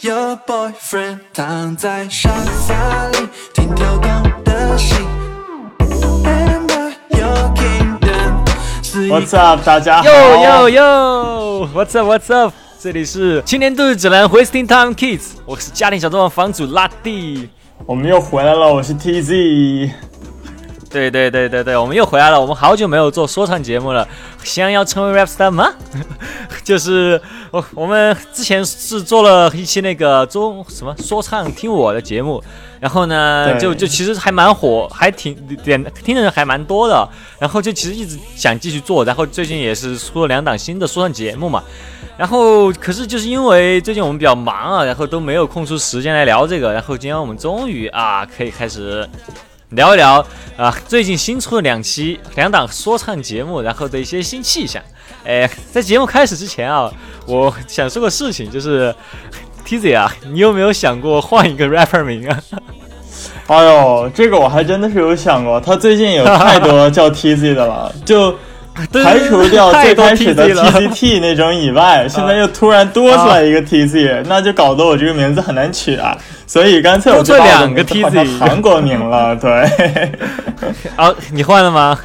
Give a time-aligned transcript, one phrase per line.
[0.00, 1.18] Your boyfriend？
[1.34, 2.30] 躺在沙
[2.66, 4.10] 发里，听跳动
[4.42, 4.96] 的心。
[6.24, 10.08] Am I your kingdom？What's up，大家好。
[10.08, 12.54] 哟哟哟，What's up？What's up？
[12.80, 17.50] 这里是青年度日指南 Wasting Time Kids，我是家庭小作坊房主拉蒂。
[17.84, 19.90] 我们又回来了，我是 TZ。
[20.90, 22.40] 对对对对对，我们又回来了。
[22.40, 24.06] 我们好久没有做说唱节目了，
[24.42, 25.72] 想要成为 rap star 吗？
[26.64, 27.20] 就是
[27.52, 32.42] 我我们之前是做了一期那个中什么说唱听我的节目，
[32.80, 35.34] 然后呢就就其实还蛮火，还挺
[35.64, 41.62] 点听的人还蛮多的，然后就其实一直想继续做，然后最近也是出了两档新的说唱节目嘛。
[42.16, 46.70] 然后，可是就是因为最近我们比较忙啊，然后都没有空出时间来聊这个。
[46.70, 49.08] 然后今天我们终于啊，可以开始
[49.70, 50.24] 聊一聊
[50.56, 54.82] 啊，最近新出的两期两档说唱节目，然后的一些新气象。
[55.24, 56.90] 哎，在节目开始之前啊，
[57.26, 58.92] 我想说个事情，就是
[59.64, 62.40] TZ 啊，你有没有想过换一个 rapper 名啊？
[63.46, 68.34] 哎呦，这个我还真的是有想过，他最近有太多叫 TZ 的了，就
[68.74, 76.16] 排除掉最开始的 TZ 了 TCT 那种以外，现在又突然多出来一个 TZ，那就搞得我这个名字很难取啊。
[76.50, 79.50] 所以干脆我就把我的多出两个名字韩国名了， 对，
[80.96, 81.96] 啊，你换了吗？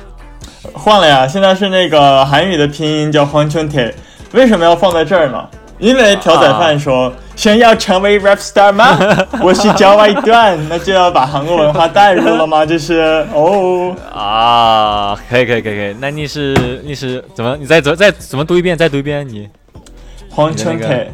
[0.72, 3.92] 换了呀，现在是那个韩语的拼音叫黄春铁，
[4.34, 5.44] 为什么要放在这儿呢？
[5.80, 8.96] 因为条仔饭说，想要成为 rap star 吗？
[9.42, 12.64] 我是教外段，那就要把韩国文化带入了吗？
[12.64, 15.96] 这是哦，啊，可以可以可以可以。
[16.00, 17.58] 那你是你是怎么？
[17.60, 18.78] 你再再再怎么读一遍？
[18.78, 19.50] 再读一遍你。
[20.30, 21.12] 黄春你的铁，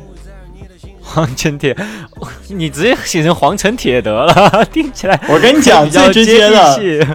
[1.14, 1.76] 黄城铁，
[2.50, 7.08] 你直接写成黄城铁得了， 听起来我跟你讲最直接的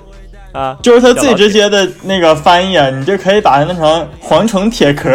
[0.52, 5.10] 啊，就是它最直接的那个翻译啊，你就可以把它弄成黄城铁壳，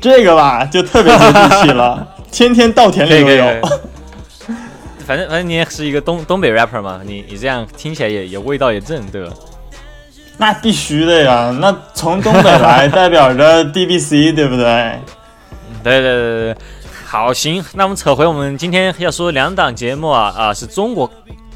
[0.00, 3.06] 这个吧就特别接地气了， 天天稻田。
[3.08, 3.44] 里都有。
[5.06, 9.32] 反正反正你也是一个东东北 rapper 嘛，你你这样听起来也也味道也正，对吧？
[10.36, 14.98] 那必须的呀，那从东北来代表着 DBC，对不对？
[15.82, 16.56] 对对对对对，
[17.04, 21.08] 好行，那我们扯回我们今天要说两档节目啊啊，是中国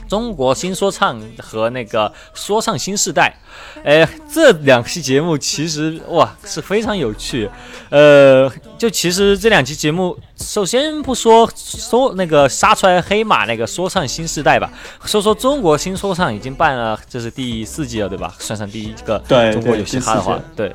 [0.06, 3.34] 中国新说唱和那个说唱新时代。
[3.82, 7.50] 哎，这两期节目其实哇是非常有趣。
[7.90, 14.70] 呃，就其实这两期节目，首先不说说那个杀出来黑马那个说唱新时代吧，
[15.04, 18.32] 说说中国新说唱已经办了，这是第四季了，对吧？
[18.38, 20.74] 算上第一个对中国有嘻哈的话对。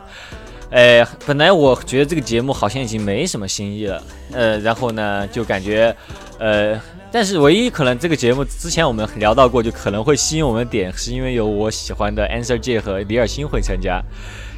[0.74, 5.96] 哎，本来我觉得这个节目好像已经没什么新意了，呃，然后呢，就感觉，
[6.40, 14.02] 呃，但是唯一可能这个节目之前我们聊到过，就可能会吸引我们的点，是因为有我喜欢的 Answer J 和李尔星会参加，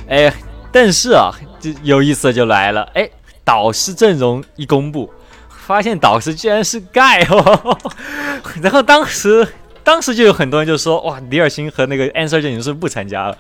[0.08, 0.34] 哎，
[0.72, 3.10] 但是啊，就有意思就来了，哎，
[3.44, 5.12] 导师阵容一公布，
[5.50, 7.78] 发现导师居然是盖哦，
[8.64, 9.46] 然后当时。
[9.86, 13.38] 当时就有很多人就说，哇，李尔星和那个 Answer J 你是不是不参加了？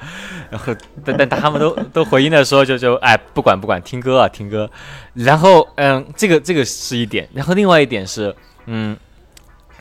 [0.50, 0.74] 然后
[1.04, 4.70] 但但他们都 都回应的说，就就哎不管不管，听歌啊听歌。
[5.16, 8.34] 然后嗯，这个这个是一点，然后另外一点是
[8.68, 8.96] 嗯。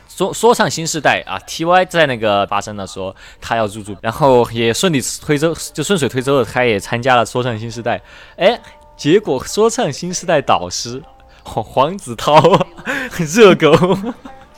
[0.07, 8.01] 说说唱新时代啊，T.Y 在那个发声的说他要入驻，然后也顺理推舟，就顺水推舟的，他也参加了说唱新时代。
[8.37, 8.57] 哎，
[8.95, 11.03] 结果说唱新时代导师
[11.43, 12.65] 黄黄子韬
[13.35, 13.73] 热狗，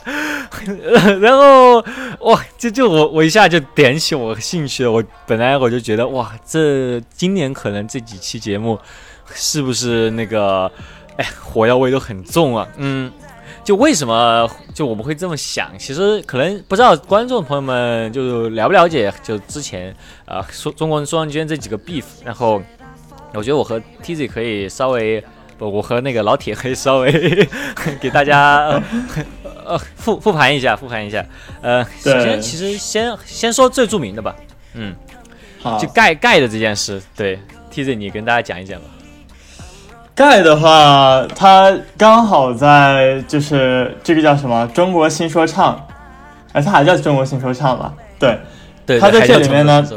[1.19, 1.79] 然后
[2.21, 4.91] 哇，就就我我一下就点起我兴趣了。
[4.91, 8.79] 我本来我就觉得哇，这今年可能这几期节目
[9.33, 10.71] 是不是那个
[11.17, 12.67] 哎火药味都很重啊？
[12.77, 13.11] 嗯。
[13.63, 15.77] 就为什么就我们会这么想？
[15.77, 19.93] 其实可能不知道观众朋友们就了不了解，就之前
[20.25, 22.61] 啊、说中国人说唱圈这几个 beef，然后
[23.33, 25.21] 我觉得我和 TZ 可以稍微
[25.57, 27.11] 不，我和那个老铁可以稍微
[27.99, 28.81] 给大家
[29.67, 31.25] 呃呃复复盘一下，复盘一下。
[31.61, 34.35] 呃，首对先其实先先说最著名的吧，
[34.73, 34.95] 嗯，
[35.61, 37.39] 好就，盖盖的这件事，对
[37.73, 38.85] TZ 你跟大家讲一讲吧。
[40.15, 45.79] 盖的话，他刚好在就是这个叫什么中国新说唱，
[46.53, 47.93] 哎，他还叫中国新说唱吧？
[48.17, 48.39] 对，
[48.85, 49.87] 对，他在这里面呢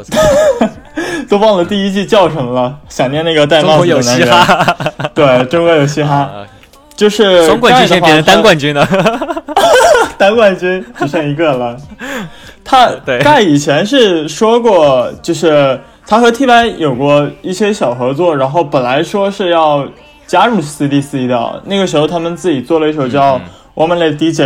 [1.27, 2.77] 都忘了第一季叫什么了。
[2.89, 6.45] 想念那个戴中帽国有嘻子的男人，哈，对中国有嘻哈，啊
[6.95, 8.43] 就是双冠军先变成单冠。
[8.43, 8.87] 冠军了。
[10.17, 11.75] 单冠军只剩一个了。
[12.63, 19.85] 他对盖以前是说过，就是他和 T Y 有过一些小合作，然后本来说是要
[20.27, 23.41] 加入 CDC 的，那个时候他们自己做了一首叫《嗯
[23.73, 24.41] 我们的 DJ》，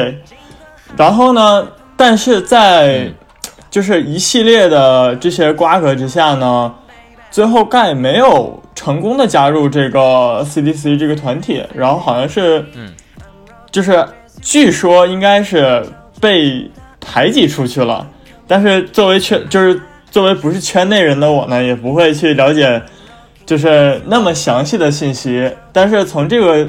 [0.96, 3.14] 然后呢，但是在嗯
[3.70, 6.74] 就是一系列的这些瓜葛之下呢，
[7.36, 12.94] 最后盖没有成功的加入这个 CDC 这个团体，然后好像是嗯
[13.70, 14.08] 就是
[14.42, 15.86] 据说应该是
[16.22, 16.72] 被
[17.02, 18.08] 排挤出去了。
[18.48, 19.78] 但是作为圈，就是
[20.10, 22.82] 作为不是圈内人的我呢，也不会去了解，
[23.46, 25.52] 就是那么详细的信息。
[25.74, 26.66] 但是从这个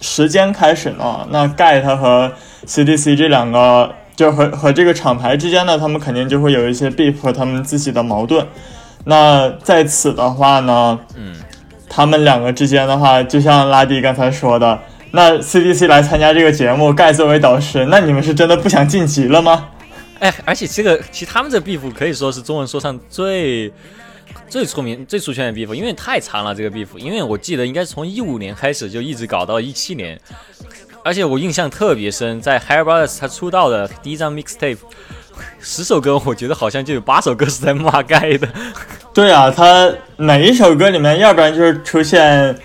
[0.00, 2.32] 时间开始呢，那 Get 和
[2.64, 8.46] CDC 这两个，就和和这个厂牌之间呢，他们肯定就会有一些 beef 和他们自己的矛盾。
[9.08, 11.34] 那在此的话呢，嗯，
[11.88, 14.78] 他们两个之间的话，就像拉蒂刚才说的，
[15.12, 19.70] 那 CDC 来参加这个节目，Get 作为导师，那你们是真的不想晋级了吗？
[20.18, 23.72] 哎，而且这个其实他们这 beef 可以说是中文说唱最
[24.46, 30.20] 最出名、最出圈的 beef，因为太长了这个 beef，因为我记得应该是从一五年开始就一直搞到一七年，
[31.02, 34.76] 而且我印象特别深，在 Hair Brothers 他出道的第一张 mixtape，
[35.60, 38.48] 十首歌我觉得好像就有八首歌是在骂盖的。
[39.14, 42.56] 对啊，他每一首歌里面，要不然就是出现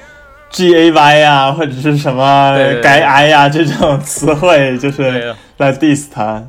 [0.49, 6.43] G A Y 呀，或者是什么该 I 呀这种词汇，就是来 diss 他。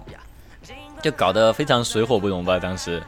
[1.03, 3.03] 就搞得非常水火不容吧，当时，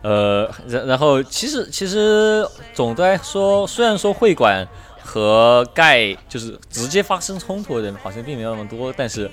[0.00, 4.66] 呃，然然后其实其实总的来说，虽然说会馆
[5.02, 9.30] 和盖就是直接发生冲突的人好像并没有那么多，但是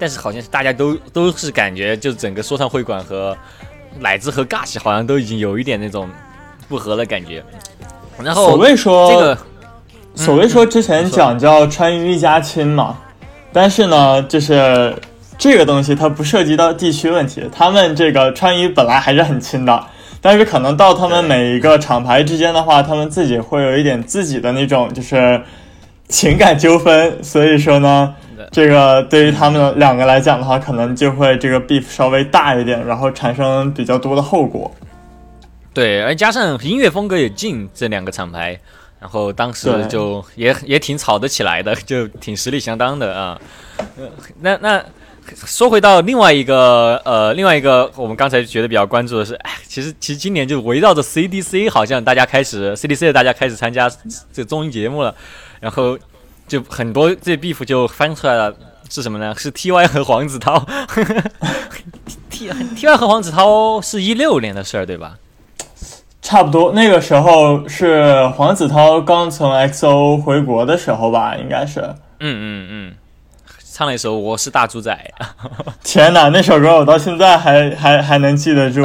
[0.00, 3.36] 但是好像是大家都都是感觉，就整个说唱会馆和
[4.00, 6.08] 乃至和尬戏好像都已经有一点那种
[6.68, 7.44] 不合的感觉。
[8.22, 9.38] 然后所谓说这个，
[10.14, 12.96] 所谓说之前讲叫川渝一家亲嘛，
[13.52, 14.92] 但是呢，就是。
[15.42, 19.86] 这个东西它不涉及到地区问题，他们这个川渝本来还是很亲的，
[20.20, 25.40] 但是可能到他们每一个厂牌之间的话，他们自己会有一点自己的那种就是
[26.08, 28.14] 情感纠纷，所以说呢，
[28.52, 34.70] 这个对于他们两个来讲的话，可能就会这个 beef 稍微大一点，然后产生比较多的后果。
[35.72, 38.58] 对，而加上音乐风格也近，这两个厂牌，
[38.98, 43.40] 然后当时就也也挺吵得起来的，就挺实力相当的啊。
[44.40, 44.84] 那那。
[45.46, 53.88] 说回到另外一个，呃，另外一个，我们刚才觉得比较关注的是，哎，其实其实今年就围绕着 CDC，好像大家开始 CDC 的大家开始参加
[54.32, 55.14] 这综艺节目了，
[55.60, 55.96] 然后
[56.50, 58.52] 就很多这 beef 就翻出来了，
[58.90, 59.32] 是什么呢？
[59.38, 60.66] 是 TY 和黄子韬。
[62.28, 65.16] T TY 和黄子韬是一六年的事儿，对吧？
[66.20, 71.80] 差不多，那个时候是黄子韬刚从 XO 回国的时候吧，应该是。
[72.18, 72.94] 嗯嗯嗯。
[73.72, 74.92] 唱了一首《我是大猪仔》，
[75.84, 78.84] 天哪，那首歌我到现在还还还能记得住。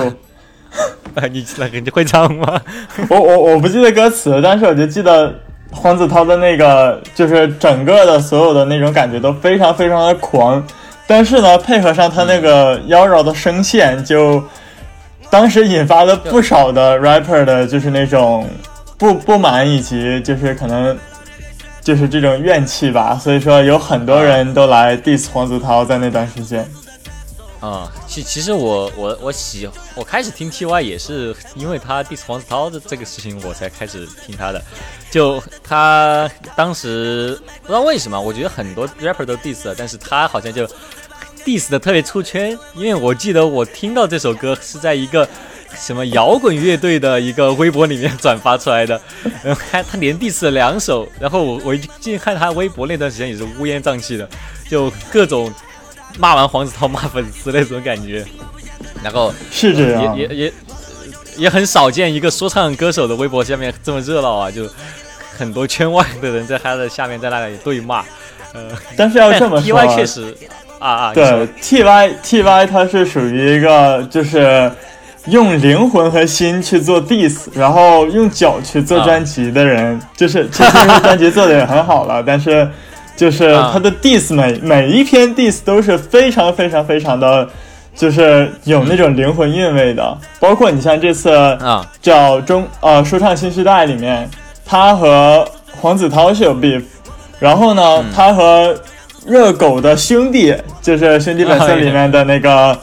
[1.31, 2.61] 你那个你会唱吗？
[3.09, 5.33] 我我我不记得歌词，但是我就记得
[5.75, 10.65] 黄子韬的那个，就是整个的所有的那种感觉都非常非常的狂。
[11.05, 14.43] 但是呢，配合上他那个妖娆的声线，就
[15.29, 18.47] 当时引发了不少的 rapper 的，就是那种
[18.97, 20.97] 不不满以及就是可能。
[21.81, 26.67] 就是这种怨气吧，所以说有很多人都来 diss 黄子韬在那段时间。
[27.65, 34.61] 啊，其其实我我我喜我开始听 T Y 也是因为他 diss 黄子韬的这个事情我才开始听他的。
[35.09, 40.67] 就他当时不知道为什么，我觉得很多 rapper 都 diss 了，但是他好像就
[41.43, 45.27] diss 的特别出圈，因为我记得我听到这首歌是在一个。
[45.77, 49.01] 什么摇滚乐队的一个微博里面转发出来的，
[49.43, 54.29] 然后他他连 diss 了两首，然后我我进看他微博那段时间也是乌烟瘴气的，
[54.69, 55.53] 就各种
[56.17, 58.25] 骂完黄子韬骂粉丝那种感觉，
[59.03, 60.53] 然后是这样，也也也
[61.37, 64.67] 也很少见一个说唱歌手的微博下面这么热闹啊，就
[65.37, 67.99] 很多圈外的人在他的下面在那里对骂，
[68.53, 70.37] 呃，但是要这么说，T Y，确实
[70.79, 74.71] 啊啊，对 T Y T Y 他是属于一个就是。
[75.29, 82.69] 用灵魂和心去做 diss，然后用脚去做专辑的人，就是其实专辑做的也很好了，但是
[83.15, 87.47] 就是他的 diss 每每一篇 diss 都是非常非常非常的，
[87.95, 90.17] 就是有那种灵魂韵味的。
[90.39, 94.29] 包括你像这次啊，叫中呃说唱新时代里面，
[94.65, 95.47] 他和
[95.79, 96.83] 黄子韬是有 beef，
[97.39, 98.75] 然后呢，他和
[99.25, 102.77] 热狗的兄弟，就是兄弟本色里面的那个。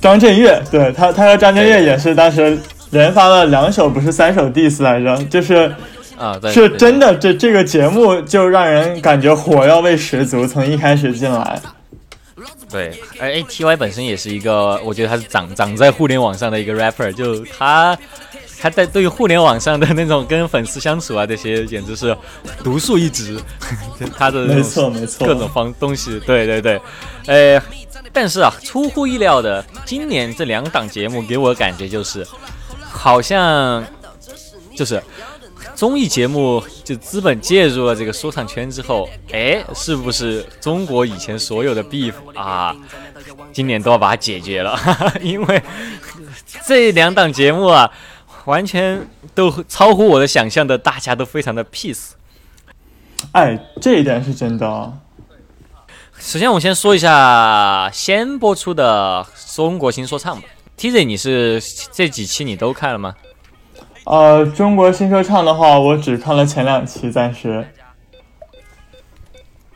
[0.00, 2.56] 张震岳，对他，他和张震岳也是当时
[2.90, 5.74] 连发了两首，不是三首 diss 来着，就是
[6.18, 11.60] 啊，是真的，这这个节目就让人感觉火药味十足，从一开始进来。
[12.70, 17.96] 对，而 A T Y 本身也是一个，我觉得他是长长在互联网上的一个 rapper，就他
[18.60, 22.16] 他在对于互联网上的那种跟粉丝相处啊这些，简直是
[22.62, 23.38] 独树一帜。
[24.18, 26.80] 他的没错没错，各种方东西，对对对，
[27.26, 27.62] 哎。
[28.10, 32.26] 但是啊，出乎意料的，今年这两档节目给我的感觉就是，
[32.90, 33.84] 好像
[34.74, 35.00] 就是
[35.78, 42.74] 综艺节目就资本介入了这个说唱圈之后，哎，是不是中国以前所有的 beef 啊，
[43.52, 44.76] 今年都要把它解决了？
[44.76, 45.62] 哈 哈因为
[46.66, 47.88] 这两档节目啊，
[48.46, 52.08] 完全都超乎我的想象的，大家都非常的 peace。
[53.30, 54.92] 哎，这一点是真的。
[56.18, 60.48] 首先，我先说一下先播出的《中国新说唱》吧。
[60.76, 63.14] TZ，你是这几期你都看了吗？
[64.08, 67.62] 呃，中国新说唱的话，我只看了前两期，暂时。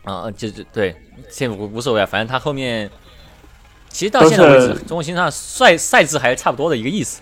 [0.05, 0.97] 啊，就就对，
[1.31, 2.91] 这无无所谓啊，反正他后面，
[3.91, 7.21] 其实到现在为止，中国新说唱赛赛制还是差不多的一个意思。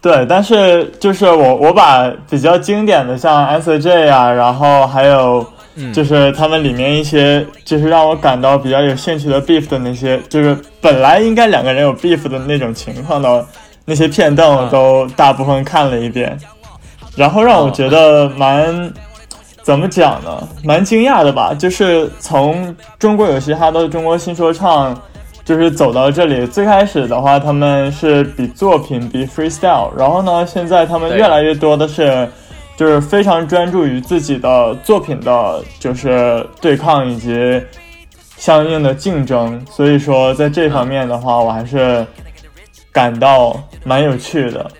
[0.00, 5.44] 对，但是就是我我把比较经典的像 S J 啊，然后还有
[5.92, 13.44] 就是他们里面一些就是让我感到比较有兴趣的 beef 的那些，就是本来应该两个人有 beef 的那种情况的
[13.84, 16.38] 那些片段，我都大部分看了一遍，
[17.16, 18.92] 然后让我觉得蛮
[19.62, 20.48] 怎么讲呢？
[20.64, 21.54] 蛮惊讶的吧？
[21.54, 24.96] 就是从中国有嘻哈到中国新说唱。
[25.44, 32.28] 就是走到这里，最开始的话，他们是比作品，比 freestyle，然后呢，现在他们越来越多的是，
[32.76, 37.60] 就是非常专注于自己的作品的，就是对抗以及
[38.36, 39.60] 相应的竞争。
[39.68, 42.06] 所以说，在这方面的话，我还是
[42.92, 44.70] 感到蛮有趣的。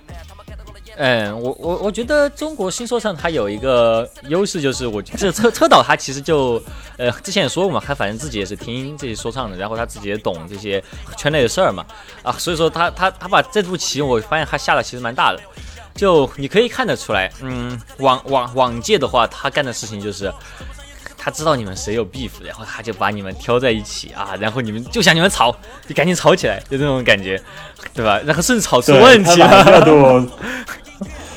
[0.99, 6.63] 嗯，我我我觉得中国新说唱它有一个优势，就是我这车车导他其实就
[6.99, 10.85] 呃之前也说过嘛，他反正自己也是听这些说唱的，然后他自己也懂这些
[11.17, 11.85] 圈内的事儿嘛，
[12.23, 15.41] 啊，所以说他他他把这步棋，我发现他下的其实蛮大的，
[15.95, 20.31] 就你可以看得出来，嗯，往往往届的话，他干的事情就是
[21.25, 27.41] 他知道你们谁有 beef，然后他就把你们挑在一起啊，然后你们就想你们吵，就赶紧吵起来，就这种感觉，
[27.95, 28.21] 对吧？
[28.27, 30.27] 然后甚至吵出问题了。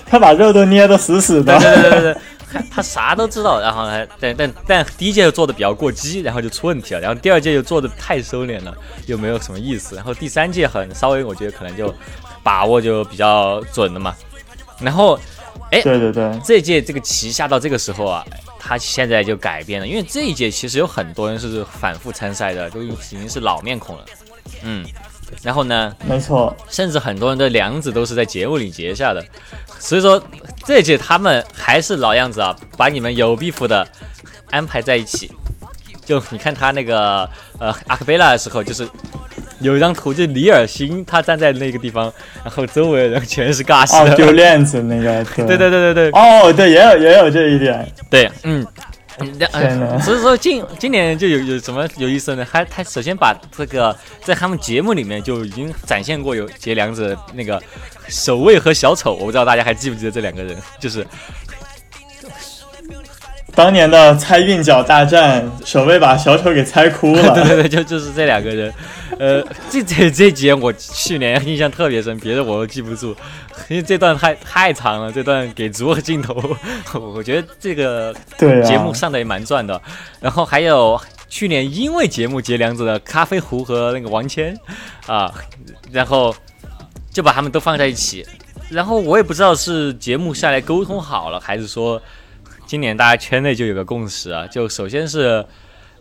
[0.08, 8.74] 他把肉都捏得死死的，对对对对对，他啥都知道，然后呢，但但但第一届又做的比较过激，然后就出问题了，然后第二届又做的太收敛了，
[9.06, 11.94] 又没有什么意思，然后第三届很稍微，我觉得可能就
[12.42, 14.15] 把握就比较准了嘛，
[14.80, 15.20] 然后，
[15.72, 18.25] 哎，对对对，这届这个棋下到这个时候啊，
[18.68, 24.06] 他现在就改变了，因为这一届其实有很多人是反复参赛的，都已经是老面孔了，
[24.64, 24.84] 嗯。
[25.42, 25.96] 然后呢？
[26.08, 29.24] 没错，甚至很多人的梁子都是在节目里结下的，
[29.80, 30.22] 所以说
[30.64, 33.88] 这届他们还是老样子啊，把你们有 beef 的
[34.52, 35.32] 安排在一起。
[36.06, 37.30] 就你看他那个
[37.60, 38.88] 呃阿克贝拉的时候，就是
[39.60, 42.12] 有一张图，就李尔星他站在那个地方，
[42.44, 45.24] 然后周围的人全是尬戏，丢链子那个。
[45.36, 46.10] 对对对对对。
[46.12, 47.88] 哦，对，也有也有这一点。
[48.10, 48.66] 对，嗯。
[50.02, 52.46] 所以说今今年就有有什么有意思呢？
[52.52, 57.58] 他他首先把这个在他们节目里面就已经展现过有结梁子那个
[58.10, 61.08] 守卫和小丑，我不知道大家还记不记得这两个人，就是
[63.56, 67.32] 当年的猜韵脚大战，守卫把小丑给猜哭了。
[67.34, 68.72] 对对对，就 就是这两个人。
[69.18, 73.16] 呃，这这这节我去年 印象特别深，别的我都记不住。
[73.70, 76.36] 因为这段太太长了，这段给足了镜头，
[77.00, 79.82] 我觉得这个节目上的也蛮赚的。
[80.20, 84.54] 然后还有去年因为节目结梁子的咖啡壶和那个王谦
[85.08, 85.34] 啊，
[85.94, 86.36] 然后
[87.10, 88.26] 就把他们都放在一起。
[88.70, 92.02] 然后我也不知道是节目下来沟通好了，还是说
[92.66, 95.46] 今年大家圈内就有个共识啊，就首先是。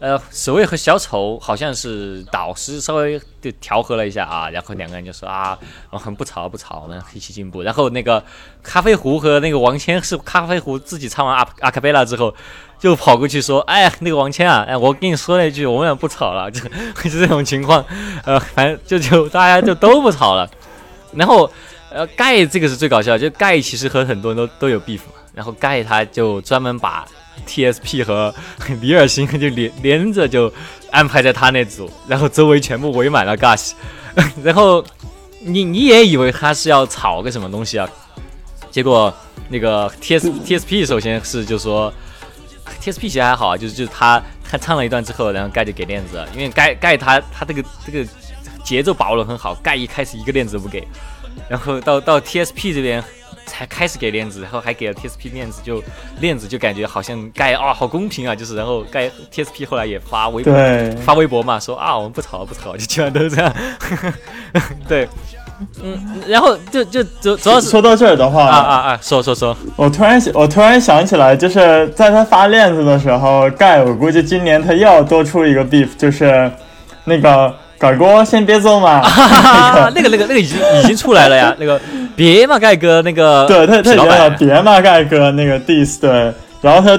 [0.00, 5.56] 呃，守卫和小丑好像是导师稍微就调和了一下啊，然后两个人就说啊，
[5.88, 7.62] 我们不吵不吵，我们一起进步。
[7.62, 8.23] 然后那个
[8.62, 12.35] 咖啡壶和那个王谦是咖啡壶自己唱完阿阿卡贝拉之后，
[12.78, 16.61] 就跑过去说，哎，那个王谦啊，哎，我跟你说了一句，我们俩不吵了，就
[17.02, 17.83] 就这种情况，
[18.26, 20.47] 呃，反正就就大家就都不吵了。
[21.14, 21.50] 然后
[21.90, 27.06] 呃，盖这个是最搞笑，就盖其实和很多人都都有 beef 嘛，然后盖他就专门把。
[27.46, 28.32] T.S.P 和
[28.80, 30.50] 李尔星 就连连着就
[30.92, 33.72] 安排在他那组，然后周围全部围满了 Gas，
[34.40, 34.82] 然后
[35.40, 37.88] 你你也以为他是要炒个什么东西啊？
[38.70, 39.12] 结果
[39.48, 40.30] 那个 T.S.
[40.44, 41.92] T.S.P 首先是就说
[42.80, 48.08] T.S.P 其实还好，就是就是他他唱了一段之后，然后盖就给链子，因为盖盖他他这个这个
[48.62, 50.86] 节奏把握的很好，盖一开始一个链子都不给，
[51.48, 53.02] 然后到到 T.S.P 这边。
[53.46, 55.82] 才开始给链子，然后还给了 TSP 链子，就
[56.20, 60.54] 链子就感觉好像盖啊，好公平啊，就是然后盖 TSP 后来也发微博，
[61.04, 63.54] 发微博嘛，说啊，我们不吵了，不吵了，就基本上都是这样。
[64.88, 65.08] 对，
[65.82, 76.50] 嗯，然后就就主主要是说到这儿的话，啊啊啊，说说说，我突然我突然想起来，就是在他发链子的时候，盖，我估计今年他又要多出一个 beef，就是
[77.04, 77.54] 那个。
[77.84, 79.00] 改锅先别走嘛。
[79.00, 81.80] 啊， 那个那个那个已经已经出来了呀， 那个
[82.16, 86.98] 别嘛盖哥那个对，他他叫板，别嘛盖哥那个 diss 对，然后他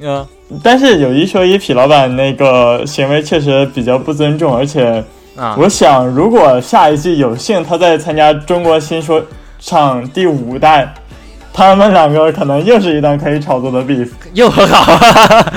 [0.00, 0.26] 嗯。
[0.64, 5.04] 但是有一说一，痞老板那个行为确实比较不尊重，而且
[5.36, 9.22] 啊，我想，如果下一季有幸他再参加中国新说
[9.60, 10.90] 唱第五代，
[11.52, 14.08] 他们两个可能又是一段可以炒作的 beef。
[14.32, 14.98] 又和好，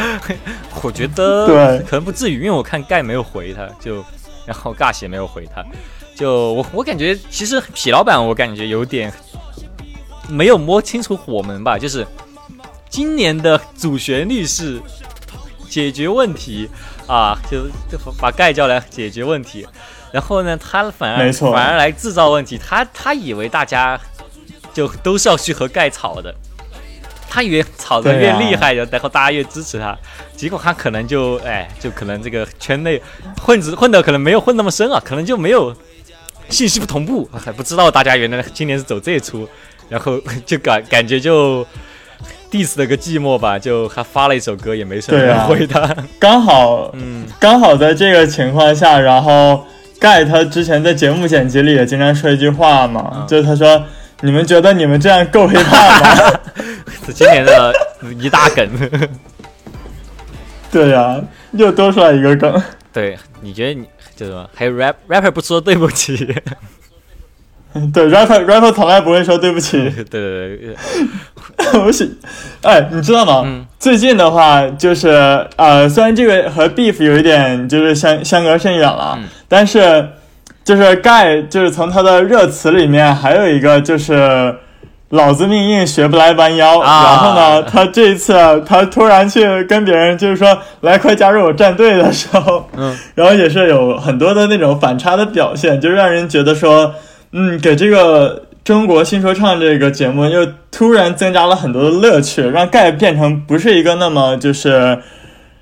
[0.83, 1.79] 我觉得对。
[1.89, 4.03] 可能不至于，因为我看盖没有回他，就
[4.51, 5.63] 然后尬也没有回他，
[6.13, 9.11] 就我我感觉其实痞老板我感觉有点
[10.27, 12.05] 没有摸清楚火门吧，就是
[12.89, 14.81] 今年的主旋律是
[15.69, 16.69] 解决问题
[17.07, 19.65] 啊，就就把盖叫来解决问题，
[20.11, 23.97] 然后呢，他反而反而来制造问题，他他以为大家
[24.73, 26.35] 就都是要去和盖吵的。
[27.33, 29.97] 他以为吵得越厉害，然后大家越支持他，
[30.35, 33.01] 结果他可能就哎，就可能这个圈内
[33.41, 35.73] 混子混的可能没有混那么深啊，可能就没有
[36.49, 39.47] 信息不同步，还不知道大家原来今年是走这出，
[39.87, 41.65] 然后就感感觉就
[42.51, 49.65] diss 了个寂寞吧，就还发了一首歌也没什么人回他，刚好嗯刚好在这个情况下，然后
[49.97, 53.27] 盖他之前在节目剪辑里也经常说一句话嘛，嗯。
[53.27, 53.81] 就是他说
[54.21, 56.39] ：“你们觉得你们这样够 hiphop 吗
[57.05, 57.73] 是今年的
[58.19, 58.67] 一大梗。？”
[60.71, 61.19] 对呀、
[61.51, 62.61] 又多出来一个梗。
[62.93, 63.85] 对，你觉得你
[64.15, 64.49] 就什么？
[64.55, 66.15] 还有 rap rapper 不说对不起，
[67.93, 69.77] 对，rapper rapper 从来不会说对不起。
[69.89, 70.75] 对 对对，
[71.81, 72.17] 我喜，
[72.63, 73.43] 哎，你知道吗？
[73.45, 75.07] 嗯最近的话，就是
[75.55, 80.07] 呃，虽然这个和 beef 有一点就是相相隔甚远了，嗯但是
[80.75, 84.55] 就是盖就是从他的热词里面还有一个就是。
[85.13, 86.79] 老子命硬，学不来弯腰。
[86.79, 88.33] 啊然后呢，他这一次
[88.65, 96.95] 他突然去跟别人就是说来快加入我战队的时候，嗯，然后也是有很多的那种反差的表现，就让人觉得说，
[97.33, 104.97] 嗯，给这个中国新说唱这个节目又突然增加了很多的乐趣，让盖变成不是一个那么就是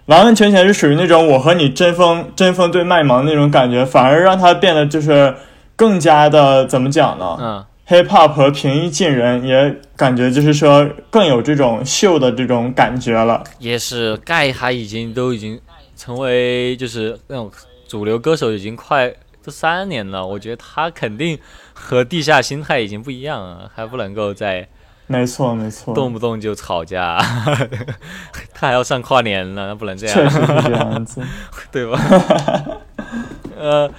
[0.10, 5.36] 完完全全是属于那种我和你针锋针锋对麦芒那种感觉，反而让他变得就是
[5.75, 7.38] 更加的怎么讲呢？
[7.39, 7.65] 嗯。
[7.88, 13.43] hip hop 和平易近人，也感觉就是说更有这种秀的这种感觉了。
[13.60, 15.60] 也是盖他已经都已经
[15.95, 17.52] 成为就是那种
[17.88, 19.12] 主流歌手，已经快
[19.43, 20.26] 都三年了。
[20.26, 21.38] 我觉得他肯定
[21.74, 24.67] 和地下心态已经不一样了，还不能够再
[25.12, 27.17] 没错，没错，动不动就吵架，
[28.54, 31.19] 他还要上跨年呢，那不能这样确，实是这样子。
[31.72, 32.00] 对吧？
[33.60, 33.89] 呃，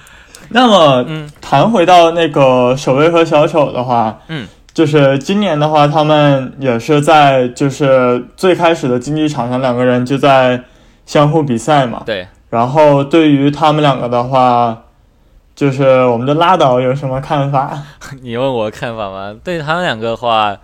[0.51, 10.63] 那么，嗯谈回到那个守卫和小丑的话，嗯，就是今年的话，他们也是在就是最开始的竞技场上，两个人就在
[11.05, 12.05] 相互比赛嘛。
[12.07, 14.85] 对，然后对于他们两个的话，
[15.57, 17.77] 就是我们的拉倒有什么看法？
[18.23, 19.35] 你问我看法吗？
[19.43, 20.57] 对他们两个的话，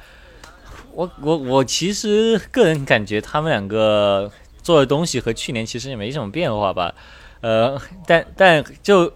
[0.97, 4.31] 我我我其实个人感觉他们两个
[4.63, 6.95] 做的东西和去年其实也没什么变化吧，
[7.43, 9.07] 呃，但但就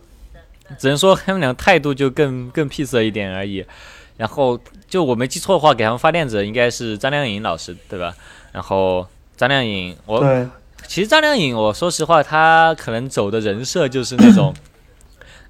[0.79, 3.65] 只能说他们俩态度就更更 peace 了一点而已。
[4.19, 8.15] 然后就我没记错的话，给他们发电子应该是张靓颖老师对吧？
[8.53, 10.21] 然后张靓颖，我，
[10.87, 14.53] 其实张靓颖，我说实话，她可能走的人设就是那种，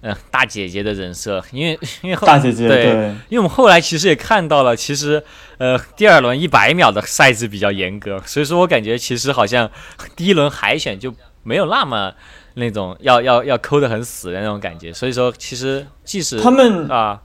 [0.03, 2.95] 嗯、大姐姐的人设，因为因为后大姐姐，对对，
[3.29, 5.23] 因为我们后来其实也看到了，其实
[5.59, 9.71] 呃第二轮一百秒的赛制比较严格，所以说我感觉其实好像
[10.17, 12.13] 第一轮海选就没有那么
[12.55, 17.21] 那种要要要抠的很死的那种感觉，所以说其实即使他们啊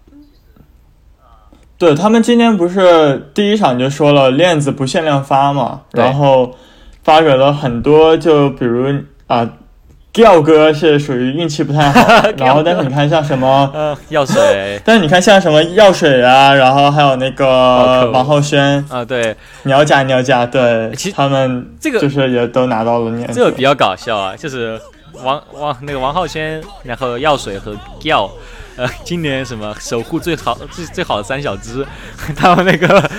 [1.78, 6.58] 对他们今天不是第一场就说了链子不限量发嘛，然后
[7.04, 8.94] 发给了很多，就比如
[9.28, 9.50] 啊。
[10.16, 14.80] 调哥是属于运气不太好， 然后但是你看像什么，呃药水。
[14.86, 19.36] 但是你看像什么药水啊，然后还有那个王浩轩、啊对。
[19.64, 24.80] 鸟甲鸟甲，对其，实他们这个就是也都拿到了年这个比较搞笑啊，就是
[25.22, 28.32] 王王那个王浩轩，然后药水和 Giao，
[28.78, 31.86] 呃，今年什么守护最好最最好的三小只，
[32.38, 33.10] 他们那个，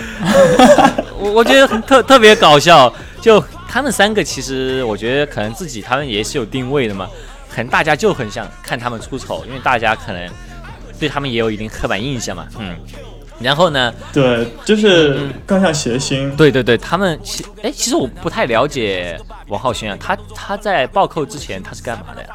[1.20, 7.08] 我我觉得很特特别搞笑，就他们三个其实我觉得可能自己他们也是有定位的嘛，
[7.50, 10.30] 可能大家就很想看他们出丑，因为大家可能
[10.98, 12.76] 对他们也有一定刻板印象嘛，嗯。
[13.38, 13.92] 然后呢？
[14.14, 16.34] 对，就是嗯更像谐星。
[16.36, 22.28] 对对对，他们其哎，其实我不太了解王浩轩啊，他他在暴扣之前他是干嘛的呀？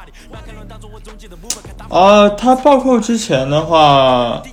[1.90, 4.44] 啊，他暴扣之前的话，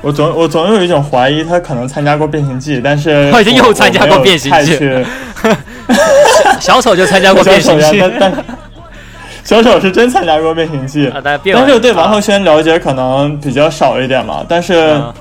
[0.00, 5.58] 我总我总有一种怀疑，他可能参加过变形记，但是他已经又参加过变形记我没有太去
[6.60, 8.44] 小丑就参加过变形记小丑呀，但但
[9.44, 14.44] 小丑是真参加过《变形记》啊，但是对王浩轩了解可能比较少一点嘛。
[14.48, 15.12] 但是嗯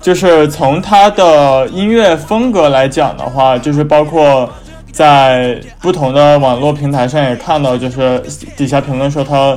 [0.00, 4.48] 就是从他的音乐风格来讲的话，就是包括
[4.92, 8.22] 在不同的网络平台上也看到，就是
[8.56, 9.56] 底下评论说他。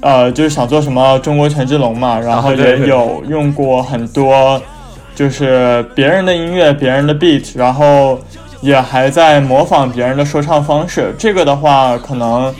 [0.00, 4.60] 呃，就是想做什么中国权志龙嘛，然后也有用过很多，
[5.14, 8.20] 就是别人的音乐、别人的 beat，然后
[8.64, 11.14] 也还在模仿别人的说唱方式。
[11.18, 12.52] 这个的话，可能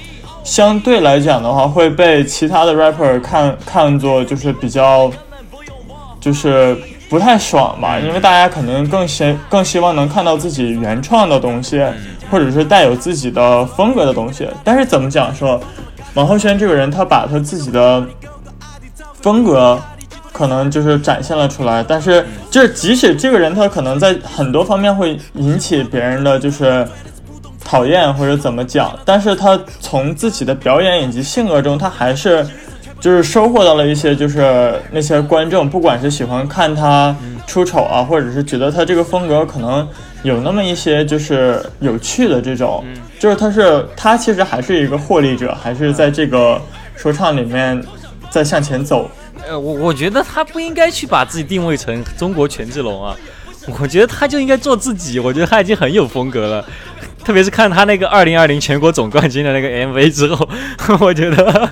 [0.45, 5.11] 相对来讲的话，会被其他的 rapper 看看作就是比较，
[6.21, 6.77] 就是
[7.09, 11.83] 不太爽吧，因为大家可能更希更希望能看到自己原创的东西，
[12.31, 14.47] 或者是带有自己的风格的东西。
[14.62, 15.59] 但是怎么讲说，
[16.12, 18.07] 王浩轩这个人，他把他自己的
[19.23, 19.81] 风格
[20.35, 26.85] 可能就是展现了出来，但是就是即使这个人他可能在很多方面会引起别人的就是
[27.64, 32.44] 讨厌或者怎么讲，但是他从自己的表演以及性格中，他还是
[32.99, 37.14] 就是收获到了一些就是那些观众，不管是喜欢看他
[37.47, 39.87] 出丑啊，或者是觉得他这个风格可能
[40.25, 42.85] 有那么一些就是有趣的这种，
[43.20, 46.61] 就是他是他其实还是一个获利者，还是在这个
[46.97, 47.81] 说唱里面
[48.31, 49.09] 在向前走。
[49.47, 53.14] 呃，我我觉得他不应该去把自己定位成中国权志龙啊，
[53.81, 55.18] 我觉得他就应该做自己。
[55.18, 56.64] 我觉得他已经很有风格了，
[57.25, 60.49] 特别是看他那个二零二零全国总冠军的那个 MV 之后，
[61.01, 61.70] 我觉得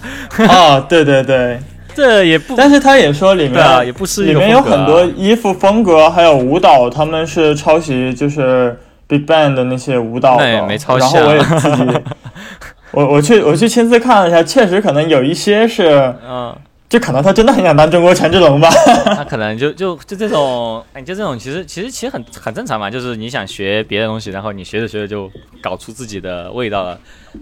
[0.49, 1.59] 啊，对对对，
[1.95, 10.99] 这也不但是他也说里面、啊也不是里面有很多衣服风格，还有舞蹈，他们是抄袭就是 Big Bang 的那些舞蹈的，那也没抄。
[10.99, 12.01] 袭啊然后我也自己，
[12.93, 16.55] 我我去我去亲自看了一下，确实可能有一些是，嗯，
[16.93, 18.69] 就可能他真的很想当中国权志龙吧。
[19.17, 25.31] 他可能就就就这种，哎，就这种，其实其实其实很很正常嘛，就是你想学别的东西，然后你学着学着就
[25.63, 27.01] 搞出自己的味道了。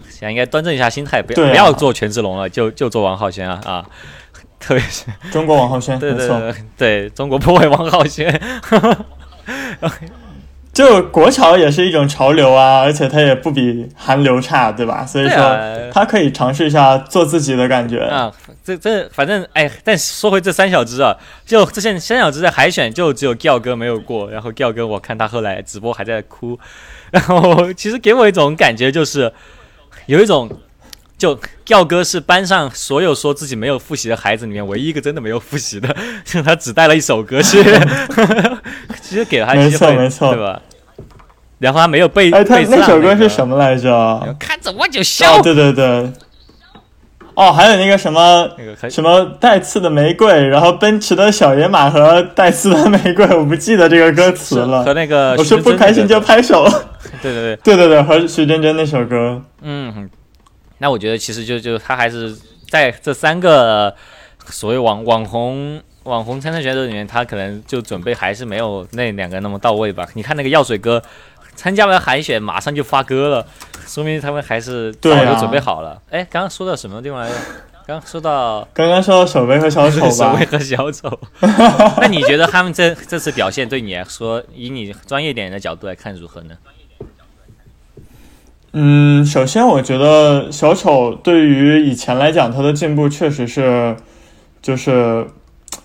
[0.08, 3.84] 现在应该端正一下心态，不要、啊不要做权志龙了，就就做王浩轩啊啊！
[4.60, 8.40] 特别是中国王浩轩，对对对对，中国不坏王浩轩，
[10.72, 15.04] 就国潮也是一种潮流啊，而且它也不比韩流差，对吧？
[15.04, 15.58] 所以说
[15.92, 17.98] 他可以尝试一下做自己的感觉。
[17.98, 18.32] 啊，
[18.64, 26.58] 这这反正哎，但说回这三小只啊，就这些三小只在海选就只有 Giao 哥没有过，然后 Giao 哥我看他后来直播还在哭，
[27.10, 29.32] 然后其实给我一种感觉就是
[30.06, 30.48] 有一种。
[31.20, 35.94] 就 Giao 哥是班上所有说自己没有复习的孩子里面唯一一个真的没有复习的，
[36.42, 37.62] 他只带了一首歌去，
[39.02, 40.62] 其实给了他机没错会，没错对吧？
[41.58, 43.28] 然后他没有背哎，他那首歌是？
[43.28, 44.34] 什么来着？
[44.38, 46.10] 看着我就笑，哦，对对对。
[47.34, 48.48] 哦，还有那个什么
[48.88, 54.94] 什么带刺的玫瑰，然后奔驰的小野马和带刺的玫瑰，我不记得这个歌词了和。
[54.94, 56.66] 那个我说不开心就拍手。
[57.20, 59.40] 对 对对，对对对，和徐真真那首歌。
[59.60, 60.08] 嗯，
[60.80, 62.36] 那我觉得其实就就他还是
[62.68, 63.94] 在这三个
[64.46, 70.08] 所谓网网红网红参赛选手里面，他可能就准备还是没有那两个那么到位吧。
[70.14, 71.00] 你看那个药水哥
[71.54, 73.46] 参加完海选，马上就发歌了，
[73.86, 76.00] 说明他们还是早就准备好了。
[76.10, 77.34] 哎、刚刚说到什么地方来着？
[77.86, 81.20] 刚刚说到刚刚说到守卫和小丑吧 守卫，和小丑，
[82.00, 86.54] 那你觉得他们这这次表现对你来说，以你专业点的角度来看如何呢？
[88.72, 93.96] 嗯，首先我觉得小丑对于以前来讲，他的进步确实是，
[94.62, 95.26] 就是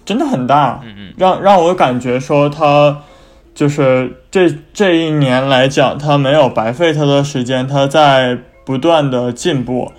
[0.05, 0.81] 真的很大，
[1.17, 3.01] 让让我感觉说他
[3.55, 9.91] 就是这这一年来讲，他没有白费他的时间，他在不断的进步。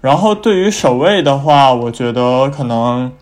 [0.00, 3.12] 然后对于守卫的话，我觉得可能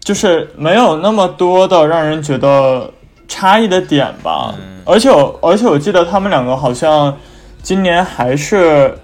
[0.00, 2.90] 就是没有那么多的让人觉得
[3.28, 4.52] 差异的点吧。
[4.58, 7.16] 嗯而且我而且我记得他们两个好像
[7.64, 8.94] 今年还是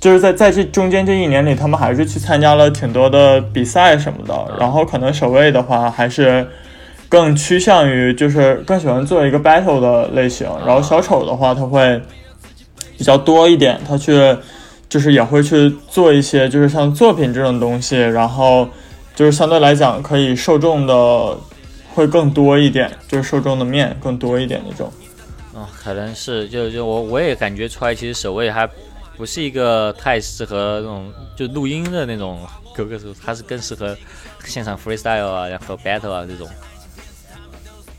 [0.00, 4.56] 就是在在这中间这一年里，他们还是去参加了挺多的比赛什么的。
[4.58, 6.48] 然后可能守卫的话还是
[7.10, 12.00] 更趋向于就是更喜欢做一个 battle 的类型，然后小丑的话他会
[12.96, 14.34] 比较多一点，他去
[14.88, 18.66] 就是也会去做一些就是像作品这种东西，然后
[19.14, 21.36] 就是相对来讲可以受众的
[21.94, 24.90] 会更多一点，就是受众的面更多一点那种。
[25.56, 28.68] 哦，可能是，就就我我也感觉出来，其实守卫还
[29.16, 32.40] 不是一个太适合那种就录音的那种
[32.74, 33.96] 歌歌手，他是更适合
[34.44, 36.46] 现场 freestyle 啊，然后 battle 啊这种。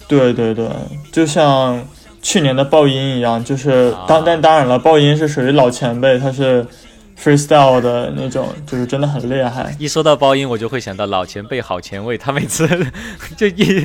[0.07, 0.69] 对对对，
[1.11, 1.83] 就像
[2.21, 6.63] 去年的爆音一样，就是啊当但当然了，爆音是属于老前辈，他是
[7.21, 9.75] freestyle 的那种，就是真的很厉害。
[9.79, 12.67] 一说到包音，我就会想到老前辈好前卫，他每次
[13.35, 13.83] 就一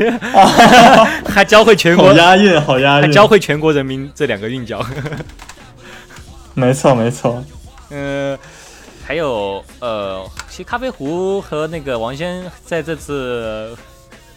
[1.26, 4.84] 还教会全好国，押韵，好押韵，还教会全国人民这两个韵脚。
[6.54, 7.42] 没错没错。
[7.90, 8.38] 呃，
[9.04, 13.76] 还有呃，其实咖啡壶和那个王轩在这次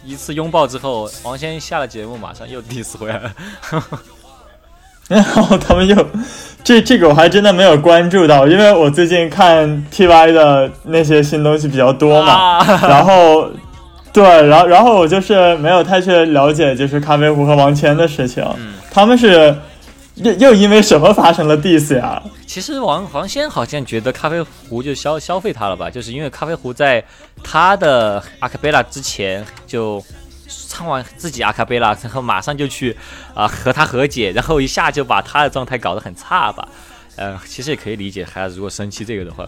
[0.04, 3.34] 一次拥抱之后，王先下了节目，马上又 diss 回来了。
[5.08, 5.94] 然后他们又，
[6.64, 13.48] 这这个我还真的没有关注到，因为我最近看 TY 的那些新东西比较多嘛，啊然后
[14.12, 19.54] 对，然后然后我就是没有太去了解就是咖啡壶和王谦的事情，嗯他们是
[20.16, 22.20] 又又因为什么发生了 diss 呀？
[22.46, 27.04] 其实王王谦好像觉得咖啡壶就消消费他了吧，就是因为咖啡壶在
[27.44, 30.02] 他的阿卡贝拉之前就
[30.68, 32.96] 唱完自己阿卡贝拉，然后马上就去
[33.34, 36.68] 啊、和他和解，然后一下就把他的状态搞得很差吧。
[37.16, 39.46] 呃，其实也可以理解孩子如果生气这个的话，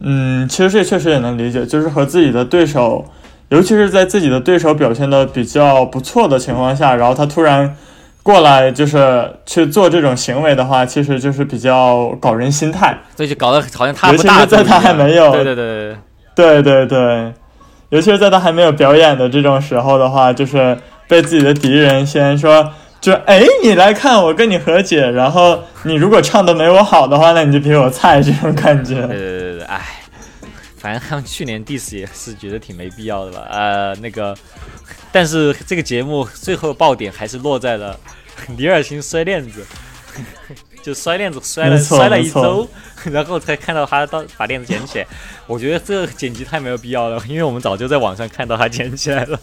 [0.00, 3.04] 嗯，其实这确实也能理解，就是和自己的对手，
[3.48, 7.76] 尤其是在自己的对手表现的比较不错的情况下，然后他突然
[8.22, 12.96] 过来就是去做这种行为的话，其实就是比较搞人心态。
[13.16, 15.96] 所以就搞得好像他不大度一样还没有对对对
[16.36, 17.34] 对对对对，
[17.90, 28.94] 尤其是在他还没有表演的这种时候的话，就是被自己的敌人先说，就哎，你来看我跟你和解，然后你如果唱的没我好的话，那你就比我菜这种感觉。
[29.08, 29.80] 对对对对，哎，
[30.76, 33.46] 反正他们去年 diss 也是觉得挺没必要的吧？
[33.50, 34.36] 呃，那个，
[35.10, 37.98] 但是这个节目最后爆点还是落在了
[38.58, 39.64] 李尔星摔链子，
[40.82, 42.68] 就摔链子摔了摔了一周，
[43.12, 45.06] 然后才看到他到把链子捡起来。
[45.46, 49.38] 我觉得这个剪辑太没有必要了，因为我们早就在网上看到他捡起来了。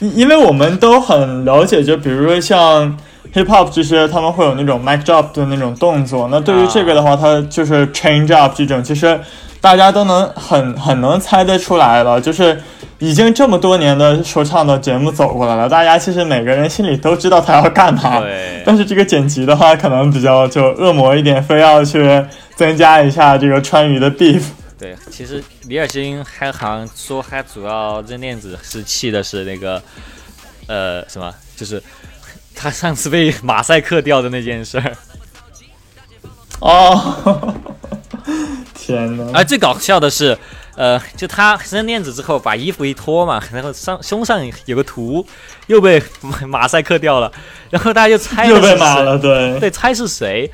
[0.00, 2.96] 因 因为我们都很了解，就比如说像
[3.32, 6.28] hip hop 这些，他们会有那种 mic drop 的那种动作。
[6.30, 9.18] 那对于这个的话，它就是 change up 这种，其实
[9.64, 12.20] 大家都能很很能猜得出来了。
[12.20, 12.62] 就是
[12.98, 18.20] 已经这么多年的说唱的节目走过来了，大家其实每个人心里都知道他要干嘛。
[18.20, 22.22] 对， 但是这个剪辑的话，可能比较就恶魔一点，非要去
[22.54, 24.42] 增加一下这个川渝的 beef。
[24.78, 29.82] 对，其实李尔金还好像说他主要扔链子是气的是那个
[30.66, 31.82] 呃什么，就是
[32.54, 34.92] 他上次被马赛克掉的那件事儿。
[36.60, 37.54] 哦，
[38.86, 39.30] 天哪！
[39.32, 40.36] 而最搞笑的是，
[40.76, 45.26] 呃，就他扔链子之后把衣服一脱嘛，然后上胸上有个图
[45.66, 47.32] 又被马马赛克掉了，
[47.70, 49.58] 然后大家就猜又被骂了，对。
[49.60, 50.50] 对，猜是谁，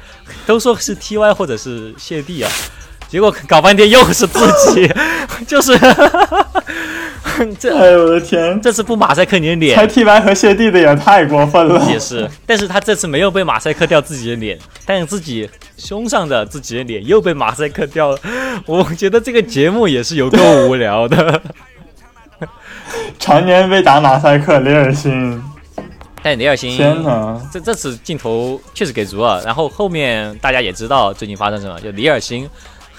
[0.47, 2.51] 都说是 T Y 或者是谢帝啊，
[3.11, 4.39] 结果搞半天又是自
[4.73, 4.89] 己，
[5.47, 5.77] 就是
[7.59, 8.61] 这哎呦我的天！
[8.61, 11.85] 这次不马赛克你的猜脸 T Y 和谢帝的也太过分了。
[11.91, 18.19] 也是，但是他这次没有被马赛克掉自己的脸，但是自己胸上的自己的脸又被马赛克掉了，
[18.67, 21.43] 我觉得这个节目也是有够无聊的。
[23.19, 25.43] 常年被打马赛克，雷尔辛，
[26.23, 27.41] 但李尔辛天哪！
[27.53, 32.49] 这这次镜头确实给足了，然后后面大家也知道最近发生什么，就李尔星，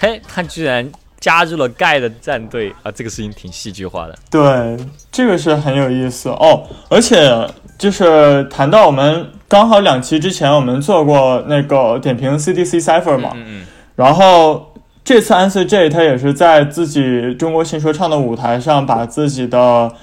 [0.02, 4.18] 嘿，他居然加入了盖的战队啊，这个事情挺戏剧化的。
[4.32, 6.64] 对，这个是很有意思哦。
[6.90, 19.94] 而且就是谈到我们刚好两期之前我们做过那个点评 CDC Cipher 嘛，嗯嗯，然后这次 Answer J 他也是在自己中国新说唱的舞台上，把自己的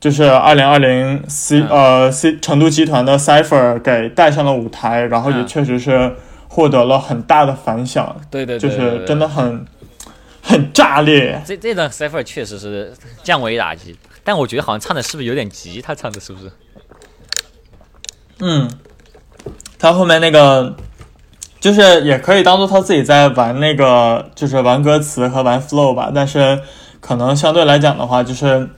[0.00, 6.12] 就是二零二零 C 嗯呃 C 成都集团的 Cipher 给带上了舞台，然后也嗯确实是
[6.54, 9.66] 获得了很大的反响，对对对就是真的很
[10.40, 11.42] 很炸裂。
[11.44, 15.82] 这这段 cipher 确实是降维打击，但我觉得好像唱的是不是有点急？
[15.82, 16.52] 他唱的是不是？
[18.38, 18.70] 嗯，
[19.80, 20.76] 他后面那个
[21.58, 26.12] 就是也可以当做他自己在玩那个，就是玩歌词和玩 flow 吧。
[26.14, 26.60] 但是
[27.00, 28.68] 可能相对来讲的话，就是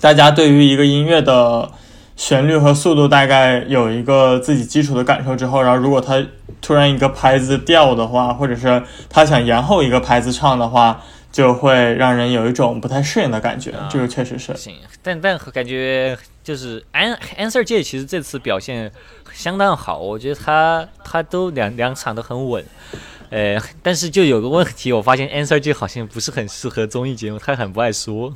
[0.00, 1.70] 大家对于一个音乐的
[2.16, 6.24] 旋律和速度大概有一个自己基础的感受之后，然后如果他
[6.64, 10.98] 突然一个拍子掉的话，或者是他想延后一个拍子唱的话，
[11.30, 13.72] 就会让人有一种不太适应的感觉。
[13.72, 14.56] 啊这个确实是。
[14.56, 18.90] 行，但但感觉就是 An Answer 界其实这次表现
[19.34, 22.64] 相当好，我觉得他他都两两场都很稳。
[23.28, 28.32] 呃，但是就有个问题，我发现 Answer 界好像不是很适合综艺节目，他很不爱说。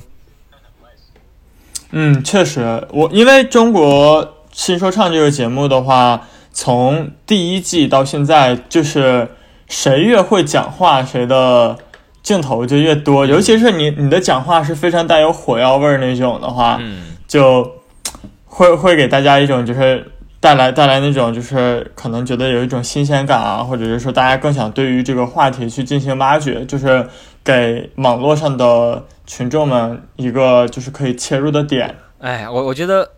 [1.92, 6.28] 嗯，确实，我因为中国新说唱这个节目的话，
[6.60, 9.28] 从第一季到现在，就是
[9.68, 11.78] 谁越会讲话，谁的
[12.20, 13.24] 镜头就越多。
[13.24, 17.74] 尤其是你你的讲话是非常带有火药味儿那种的话，嗯，就
[18.44, 20.04] 会会给大家一种就是
[20.40, 27.06] 带来带来那种就是可能觉得有一种新鲜感啊，或者是说大家更想对于这个话题去进行挖掘，就是
[27.44, 31.94] 给网络上的群众们一个就是可以切入的点。
[32.18, 33.08] 哎，我我觉得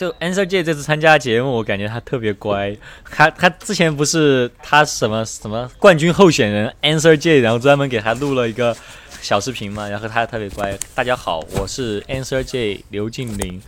[0.00, 2.74] 就 Answer J 这次参加节目，我感觉他特别乖。
[3.10, 8.74] 他他之前不是他什么什么冠军候选人 Answer J，然后专门给他录了一个
[9.20, 10.74] 小视频嘛，然后他特别乖。
[10.94, 13.60] 大家好，我是 Answer J 刘敬林，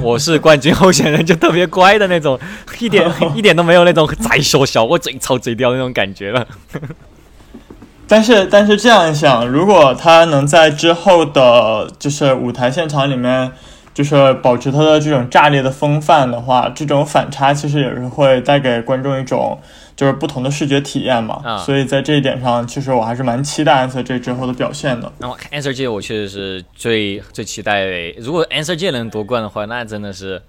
[0.00, 2.38] 我是冠军候选人，就特别乖的那种，
[2.78, 6.46] 一点一点都没有那种再说小我嘴操嘴刁那种感觉了。
[8.06, 13.50] 但是但是这样想，如果他能在之后的，就是舞台现场里面。
[13.96, 19.58] 就是保持他的这种炸裂的风范的话，这种反差其实也是会带给观众一种
[19.96, 21.40] 就是不同的视觉体验嘛。
[21.42, 25.10] 啊所以在这一点上，其实我还是蛮期待 Answer J 之后的表现的。
[25.18, 27.86] 然后 Answer J 我确实是最最期待，
[28.18, 30.42] 如果 Answer J 能夺冠的话，那真的是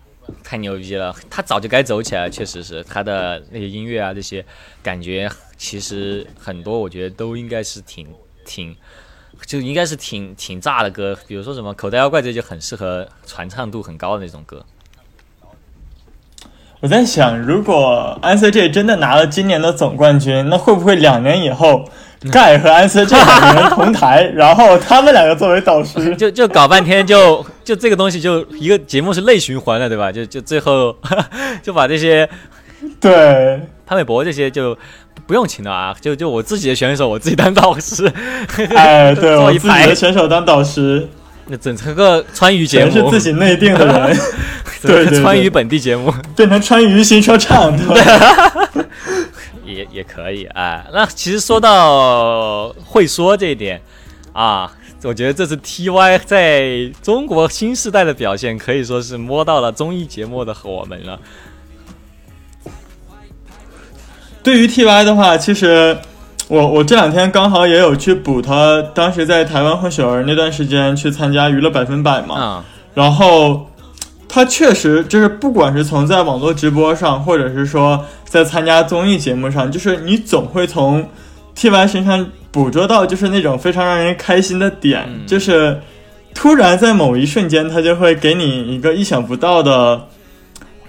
[0.44, 1.16] 太牛逼了。
[1.30, 4.44] 他早就该走起来，确实是他的那些音乐啊这些
[4.84, 8.06] 感觉，其实很多我觉得都应该是挺
[8.46, 8.76] 挺。
[9.46, 14.64] 就应该是挺挺炸的歌，比如说什么口袋妖怪，这就很适合传唱度很高的那种歌。
[16.80, 21.90] 我在想，如果 Answer J 真的拿了今年的总冠军，那会不会两年以后
[22.32, 26.16] 盖和 Answer J 两个人同台， 然后他们两个作为导师？
[26.16, 30.12] 就就搞半天就就这个东西就一个节目是内循环的，对吧？
[30.12, 30.96] 就就最后
[31.64, 32.30] 就把这些
[33.00, 34.78] 对，潘玮柏这些就
[35.26, 38.06] 不用请了啊，就就我自己的选手，我自己当导师，
[38.76, 41.08] 哎，对我自己的选手当导师，
[41.48, 44.18] 那整成个川渝节目，全是自己内定的人，
[44.84, 46.14] 对川渝本地节目。
[46.36, 47.86] 变成川渝新说唱，对。
[48.04, 48.86] 吧？
[49.66, 50.86] 也也可以啊。
[50.94, 53.82] 那其实说到会说这一点
[54.32, 54.72] 啊，
[55.04, 61.20] 我觉得这次 TY 在中国新时代的表现，可以说是摸到了综艺节目的火门了。
[64.48, 65.98] 对于 TY 的话，其实
[66.48, 73.70] 我我这两天刚好也有去补他当时在台湾混血儿那段时间去参加娱乐百分百嘛，啊、然后
[74.30, 81.06] 他确实就是不管是从在网络直播上，或者是说在参加综艺节目上，就是你总会从
[81.54, 85.78] TY 身上捕捉到就是那种非常让人开心的点，嗯就是
[86.34, 90.08] 突然在某一瞬间，他就会给你一个意想不到的。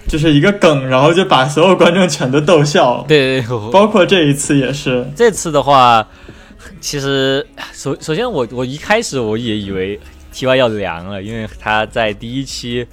[0.09, 3.05] 就是一个梗，然后就把所有观众全都逗笑。
[3.07, 6.05] 对对对，包括这一次也是，这次的话，
[6.81, 9.99] 其实首首先我我一开始我也以为
[10.33, 12.87] TY 要凉了，因为他在第一期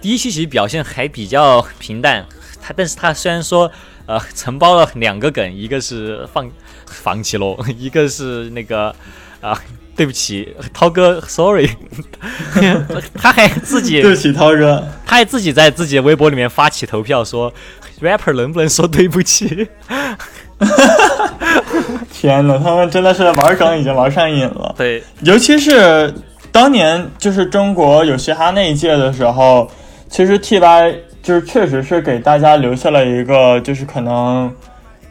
[0.00, 2.24] 第一期其实表现还比较平淡，
[2.62, 3.70] 他但是他虽然说
[4.06, 6.48] 呃承包了两个梗，一个是放
[6.86, 8.94] 放弃喽， 一个是那个
[9.40, 9.60] 啊、
[9.96, 11.68] 对不起涛哥，sorry，
[13.18, 17.52] 他还自己 对不起涛哥，他还自己在自己的微博里面发起投票说
[18.02, 19.66] ，rapper 能不能说对不起？
[22.12, 24.74] 天呐，他们真的是玩梗已经玩上瘾了。
[24.76, 26.12] 对，尤其是
[26.50, 29.70] 当年就是中国有嘻哈那一届的时候，
[30.08, 34.52] 其实 TY 就是确实是给大家留下了一个就是可能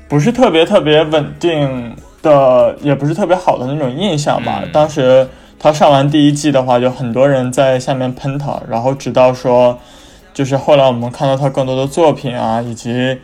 [0.08, 1.96] 不是特别特别稳定
[2.26, 4.62] 的，也不是特别好的那种印象吧。
[4.64, 9.78] 嗯当时他上完第一季的话，就很多人在下面喷他，然后直到说，
[10.34, 13.18] 就是后来我们看到他更多的作品啊，以及。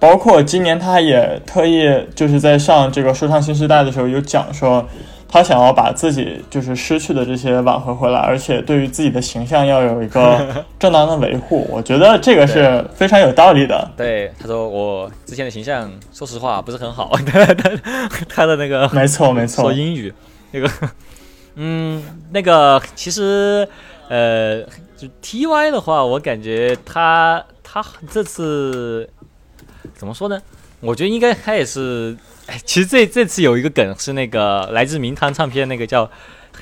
[0.00, 4.86] 包括今年他也特意就是在上这个说唱新时代的时候有讲说，
[5.30, 11.66] 他想要把自己就是失去的这些挽回回来，而且对于自己的形象要有一个 正当的维护。
[11.70, 13.90] 我觉得这个是非常有道理的。
[13.96, 17.12] 对，他说我之前的形象，说实话不是很好。
[17.26, 17.46] 他
[18.28, 19.72] 他的那个没错，没错说。
[19.72, 20.12] 英语
[20.50, 20.70] 那个，
[21.56, 23.68] 嗯，那个其实
[24.08, 24.62] 呃，
[24.96, 29.08] 就 T Y 的话，我感觉他他这次
[29.94, 30.40] 怎么说呢？
[30.80, 32.16] 我觉得应该他也是，
[32.48, 36.10] 哎，其实这这次有一个梗是那个来自名堂唱片那个叫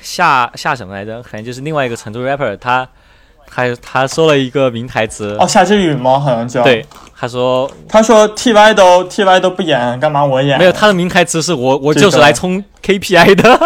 [0.01, 1.23] 夏夏什么来着？
[1.23, 2.85] 反正就是另外一个成都 rapper，他
[3.49, 6.19] 他他说了一个名台词，哦，夏之雨吗？
[6.19, 6.61] 好像叫。
[6.61, 6.85] 对，，
[7.17, 10.59] 他说他说 T Y 都 T Y 都不演，干嘛我演？
[10.59, 13.59] 没有，他的名台词是我 我就是来冲 KPI 的。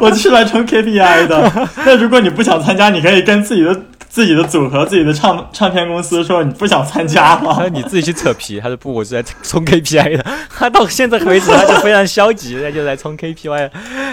[0.00, 1.68] 我就是来冲 KPI 的。
[1.84, 3.74] 那如果你不想参加，你可以跟自己的
[4.14, 7.62] 自己的组合、自己的唱唱片公司说你不想参加吗他？
[7.62, 10.24] 说你自己去扯皮，他说不，我是来冲 KPI 的。
[10.56, 13.68] 他到现在为止，他就非常消极，他就来冲 KPI。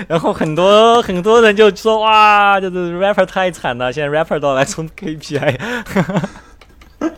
[0.08, 5.56] 然后很多很多人就说哇，就是 rapper 太惨了，现在 rapper 都要来冲 KPI。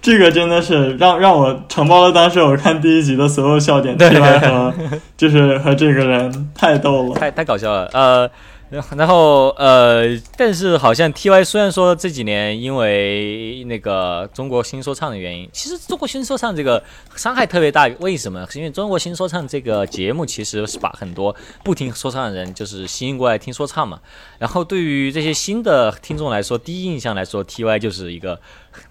[0.00, 4.72] 这个真的是让让我承包了当时我看第一集的所有笑点，对吧和
[5.16, 7.16] 就是和这个人太逗了。
[7.16, 7.90] 太太搞笑了。
[7.92, 8.30] 呃，
[8.96, 10.04] 然后呃，
[10.36, 16.82] 但是好像 T.Y 虽然说这几年因为那个中国新说唱的原因，其实中国新说唱这个
[17.16, 17.86] 伤害特别大。
[18.00, 18.46] 为什么？
[18.50, 23.98] 是因为中国新说唱这个节目其实是把很多不听说唱的人就是吸引过来听说唱嘛。
[24.38, 28.38] 然后对于这些新的听众来说，第一印象来说，T.Y 就是一个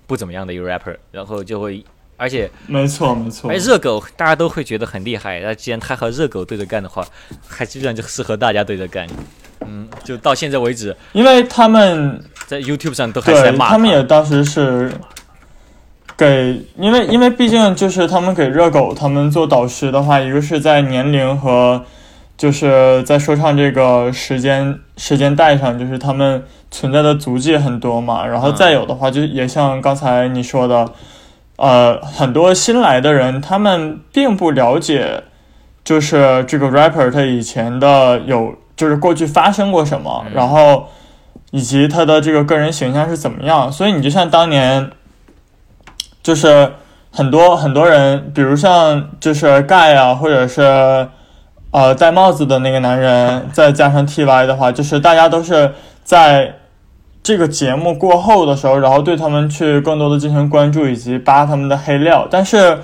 [0.08, 1.86] 不怎么样的一个 rapper，然后就会。
[2.18, 5.40] 而且没错没错，而热狗大家都会觉得很厉害。
[5.40, 7.06] 那既然他和热狗对着干的话，
[7.48, 9.08] 还基本上就适合大家对着干。
[9.66, 14.92] 嗯，就到现在为止，因为他们在 YouTube 上都还在骂他们也当时是
[16.16, 21.84] 给，因为因为毕竟就是他们给热狗他们做导师的话，一个是在年龄和
[22.38, 28.26] 就是在说唱这个时间时间带上，就是他们存在的足迹很多嘛。
[28.26, 30.88] 然后再有的话，就也像刚才你说的，
[31.58, 35.24] 呃，很多新来的人他们并不了解，
[35.84, 38.56] 就是这个 rapper 他以前的有。
[38.78, 40.90] 就是过去发生过什么，然后
[41.50, 44.92] 以及他的这个个人形象是怎么样，所以你就像当年，
[46.22, 46.74] 就是
[47.10, 50.62] 很多很多人，比如像就是盖啊，或者是
[51.72, 56.54] 呃戴帽子的那个男人，再加上 T.Y 的话，就是大家都是在
[57.28, 62.80] 这个节目过后的时候，然后对他们去更多的进行关注以及扒他们的黑料，但是。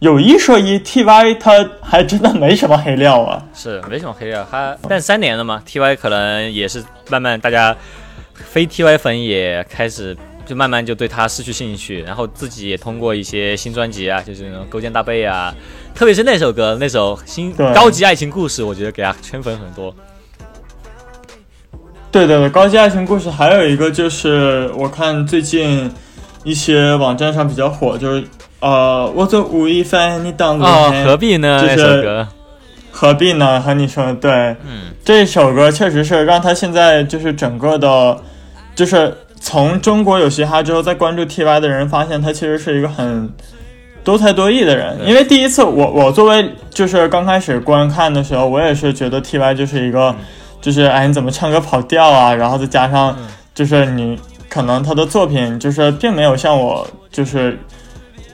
[0.00, 4.46] 有一说一，T.Y 他还真的没什么黑料啊， 是没什么黑料。
[4.48, 7.76] 他但三年了嘛，T.Y 可能也是慢慢大家
[8.32, 10.16] 非 T.Y 粉也开始
[10.46, 15.52] 就慢慢就对他失去兴趣，然后自己也通过一些新专辑啊，就是那种勾肩搭背啊，
[15.96, 19.92] 特别是那首歌那首新高级爱情故事，我觉得给他圈粉很多。
[22.18, 25.90] 对对对，高级爱情故事还有一个就是我看最近
[26.42, 28.24] 一些网站上比较火，就是。
[28.60, 31.64] 呃，我做吴亦凡，你当哦，何必呢？
[31.64, 32.26] 这首歌，
[32.90, 33.60] 何必呢？
[33.60, 38.18] 和你说，对，嗯，这首歌确实是让他现在就是整个的，
[38.74, 43.32] 就是从中国有嘻哈之后，再关注 TY 的人发现他其实是一个很
[44.02, 44.98] 多才多艺的人。
[45.06, 50.12] 因为第一次我我作为就是刚开始观看的时候，我也是觉得 TY 就是一个，
[50.60, 52.34] 就是哎你怎么唱歌跑调啊？
[52.34, 53.16] 然后再加上
[53.54, 57.58] 就是你可能他的作品就是并没有像我就是。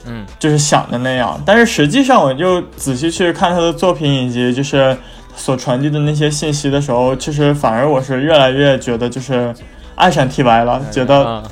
[0.06, 4.94] 嗯，就是想的那样，但是实际上，我就仔细去看他的作品以及就是
[5.34, 9.54] 所传递的那些信息的时候，其实反而我是越来越觉得就是
[9.94, 11.42] 爱上 T.Y 了，觉得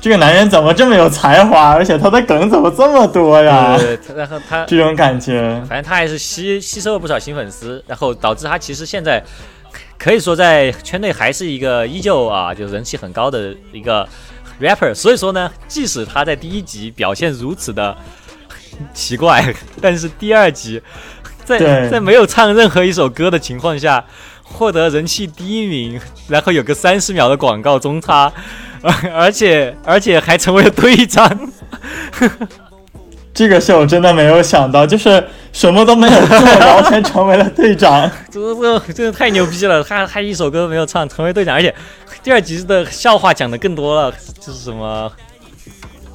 [0.00, 3.76] 这个男人怎么这么有才华，而且他的梗怎么这么多呀？
[3.76, 9.20] 对，然后他这种感觉，反正他还是吸吸收了不少新粉丝，然后导致他其实现在
[10.02, 14.08] 可以说在圈内还是一个依旧啊，就是人气很高的一个。
[14.60, 17.96] rapper，所以说呢，即使他在第一集表现如此的
[18.94, 19.42] 奇怪，
[19.80, 20.80] 但是第二集
[21.44, 24.04] 在在没有唱任何一首歌的情况下，
[24.44, 28.32] 获得人气第一名，然后有个三十秒的广告中插，
[29.12, 31.28] 而且而且还成为了队长，
[33.34, 35.22] 这个是我真的没有想到，就是
[35.52, 39.82] 什么都没有做，然后才成为了队长， 这这真的太牛逼了！
[39.82, 41.74] 他他一首歌都没有唱，成为队长，而且。
[42.22, 45.10] 第二集的笑话讲的更多了，就是什么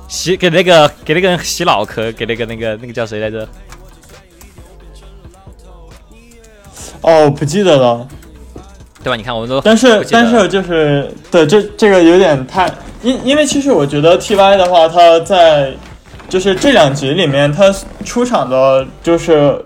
[0.08, 3.46] 洗给那个给那个人洗脑壳，给那个那个那个叫谁来着？
[7.02, 8.08] 哦，不记得了，
[9.04, 9.18] 对吧？
[9.18, 12.72] 你看，我们都但是但是就是对这这个有点太
[13.04, 15.74] 因因为其实我觉得 T Y 的话，他在
[16.30, 17.74] 就是这两集里面，他
[18.04, 19.64] 出场的就是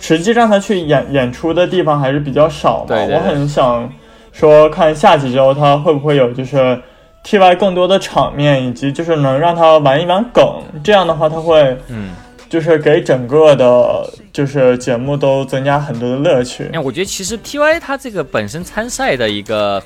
[0.00, 3.90] 实际让他去演演出的地方还是比较少嘛，我很想。
[4.30, 6.80] 说看下集之后他会不会有就是
[7.24, 12.12] T Y 更多的场面，以及就是能让他玩一玩梗，这样的话他会嗯，
[12.48, 16.70] 就是给整个的，就是节目都增加很多的乐趣。
[16.72, 19.82] 那我觉得其实 T Y 他这个本身参赛的一个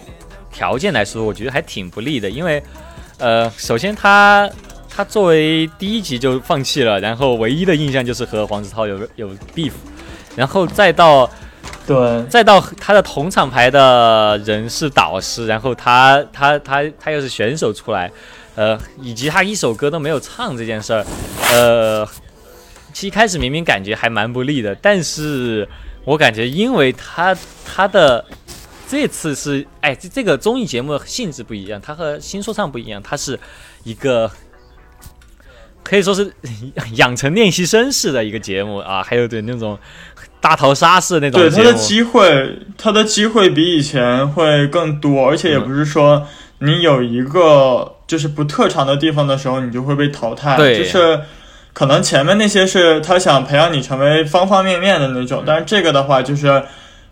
[0.52, 2.62] 条件来说，我觉得还挺不利的，因为
[3.16, 4.50] 呃，首先他
[4.94, 9.72] 他作为第一集就放弃了，然后唯一的印象就是和黄子韬有有 beef，
[10.36, 11.30] 然后再到。
[11.84, 18.10] 对，再到他的同厂牌的人是导师，然后他他他他又是选手出来，
[18.54, 21.04] 呃，以及他一首歌都没有唱这件事儿，
[21.50, 22.06] 呃，
[22.92, 25.68] 其实一开始明明感觉还蛮不利的，但是
[26.04, 28.24] 我感觉因为他他的
[28.88, 33.38] 这次是，哎，这这个综艺节目性质不一样，它和新说唱不一样，它是
[33.82, 34.30] 一个
[35.82, 36.32] 可以说是
[36.96, 39.78] 养成练习生式的一个节目啊，还有点那种。
[40.40, 46.26] 大逃杀式那种，对他的机会，他的机会比以前会更多，而且也不是说
[46.58, 50.56] 你有一个就是不特长的地方的时候，你就会被淘汰。
[50.56, 51.20] 对，就是
[51.72, 56.64] 可能前面那些是他想培养你成为方方面面的那种，但是这个的话就是，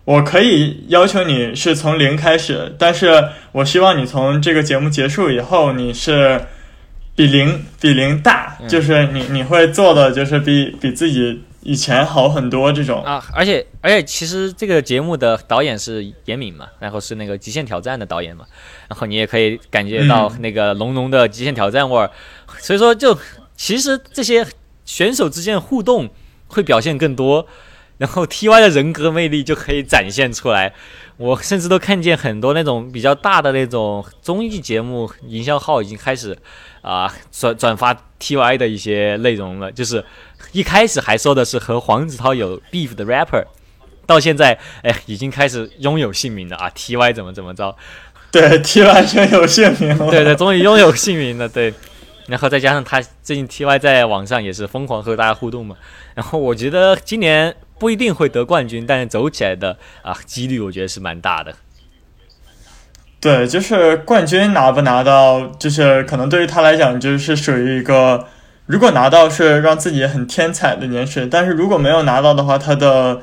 [0.03, 6.41] 我可以要求你是从零开始，但是我希望你从这个节目结束以后，你是
[7.15, 13.03] 比零比零大，嗯就是你你会做的就是比比自己以前好很多这种。
[13.03, 18.45] 啊，而且而且其实这个节目的导演是严敏嘛，然后是那个《极限挑战》的导演嘛，
[18.87, 22.09] 然后你也可以感觉到嗯那个浓浓的《极限挑战》味儿，
[22.59, 23.17] 所以说就
[23.55, 24.45] 其实这些
[24.85, 26.09] 选手之间的互动
[26.47, 27.45] 会表现更多，
[28.01, 30.73] 然后 TY 的人格魅力就可以展现出来。
[31.17, 36.35] 我甚至都看见很多那种比较大的那种综艺节目营销号已经开始
[36.81, 40.03] 啊、转转发 TY 的一些内容了，就是
[40.51, 43.45] 一开始还说的是和黄子韬有 beef 的 rapper，
[44.07, 47.75] 到现在哎已经开始拥有姓名了啊，TY 怎么怎么着，
[48.31, 50.09] 对，T Y 拥有姓名了。
[50.09, 51.71] 对对，终于拥有姓名了，对。
[52.27, 55.75] 然后再加上他最近 TY 在网上也是疯狂和大家互动嘛，
[56.15, 61.51] 然后我觉得今年不一定会得冠军，但是走起来的啊几率我觉得是蛮大的。
[63.19, 68.27] 对，就是冠军拿不拿到，就是可能对于他来讲，就是属于一个，
[68.67, 73.19] 如果拿到是让自己很天才的一件事，但是如果没有拿到的话，他的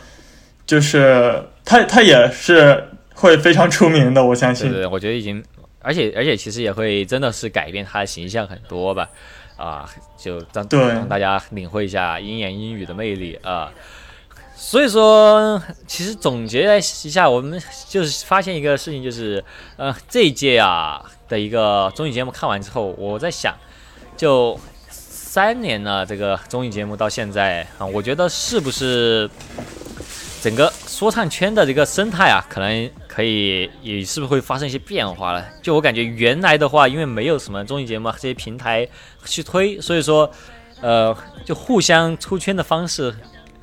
[0.66, 2.82] 就是他他也是
[3.14, 4.68] 会非常出名的，我相信。
[4.72, 5.40] 对对，我觉得已经，
[5.80, 9.08] 而且而且其实也会真的是改变他的形象很多吧，
[9.56, 13.70] 啊，就让对让大家领会一下鹰言英语的魅力啊。
[14.60, 19.42] 所以说，其实总结一下，我们就是发现一个事情，就是
[19.76, 23.56] 呃，这一届啊的一个综艺节目看完之后，我在想，
[24.16, 24.58] 就
[24.90, 29.30] 三年了，这个综艺节目到现在啊，我觉得是不是
[30.42, 35.46] 整个说唱圈的这个生态啊，可能可以也是不是会发生一些变化了？
[35.62, 38.86] 就我感觉原来的话，因为没有什么综艺节目这些平台
[39.24, 40.28] 去推，所以说，
[40.80, 43.14] 呃，就互相出圈的方式，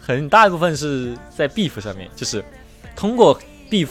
[0.06, 2.44] 很大一部分是在 beef 上面，就是
[2.96, 3.40] 通过
[3.72, 3.88] beef，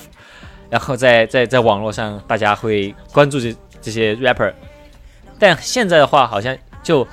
[0.71, 4.53] 然后在在在网络上大家会关注这这些 rapper，
[5.39, 7.07] 但现在的话，好像就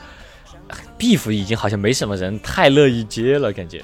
[0.99, 3.83] beef 已经好像没什么人太乐意接了，感觉。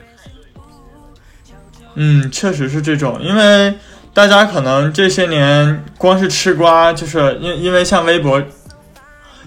[1.95, 3.74] 嗯，确实是这种，因为
[4.13, 8.39] 大家可能这些年光是吃瓜，就是因因为像微博，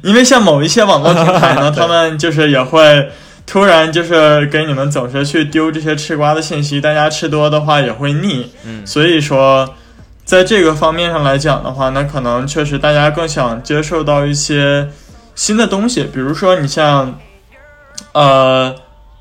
[0.02, 3.12] 因为像某一些网络平台呢， 他们就是也会
[3.50, 9.74] 突然就是给你们总是去丢这些吃瓜的信息，大家吃多的话也会腻，嗯所以说
[10.24, 14.88] 在这个方面上来讲的话，那可能确实大家更想接受到一些
[15.34, 17.18] 新的东西，比如说你像，
[18.12, 18.72] 呃。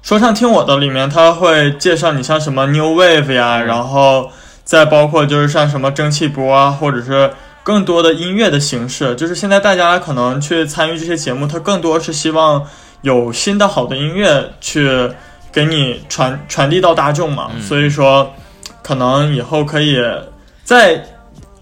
[0.02, 4.32] 说唱听我的里面，他会介绍你像什么 New Wave 呀，嗯然后
[4.64, 7.32] 再包括就是像什么蒸汽波啊，或者是
[7.64, 9.14] 更多的音乐的形式。
[9.16, 12.66] 就是现在大家可能去参与这些节目，它更多是希望
[13.02, 15.10] 有新的好的音乐去
[15.52, 17.52] 给你传传递到大众嘛。
[17.54, 18.34] 嗯所以说，
[18.82, 19.98] 可能以后可以
[20.64, 21.04] 在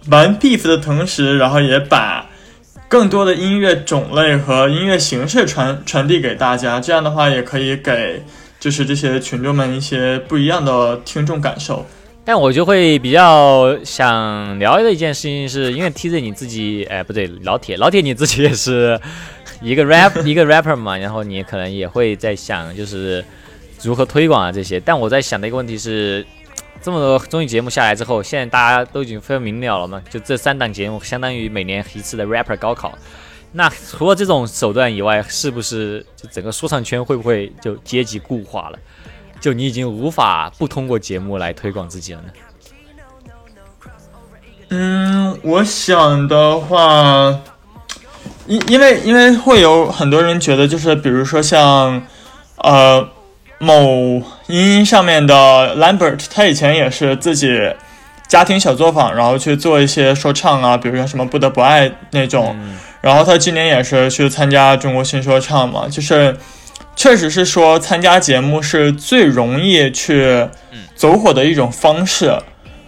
[0.09, 2.25] 玩 beef 的同时，然后也把
[2.87, 8.23] 更多的音乐种类和音乐形式传传递给大家，这样的话也可以给
[8.59, 11.85] 就是这些群众们一些不一样的听众感受。
[12.27, 18.99] 但我就会比较想聊的一件事情是，因为 TZ 你自己，哎，不对，老铁，老铁你自己也是
[19.61, 23.23] 一个 rap 一个 rapper 嘛，然后你可能也会在想，就是
[23.81, 24.77] 如何推广啊这些。
[24.77, 26.25] 但我在想的一个问题是，
[26.81, 32.93] 这么多综艺节目下来之后，现在大家都已经非常明了了嘛，就这三档节目相当于每年一次的 rapper 高考。
[33.53, 38.77] 那除了这种手段以外，是不是就整个说唱圈会不会就阶级固化了？
[39.39, 42.29] 就你已经无法不通过节目来推广自己了呢？
[44.69, 47.39] 嗯，我想的话，
[48.47, 52.05] 因因为因为会有很多人觉得，就是比如说像
[52.57, 53.07] 呃
[53.59, 57.73] 某音音上面的 Lambert，他以前也是自己
[58.27, 62.55] 家庭小作坊，然后去做一些说唱啊，比如说什么不得不爱那种。
[62.59, 66.35] 嗯然后他今年也是去参加中国新说唱嘛，就是
[66.97, 70.45] 确实是说参加节目是最容易去
[70.95, 72.37] 走火的一种方式，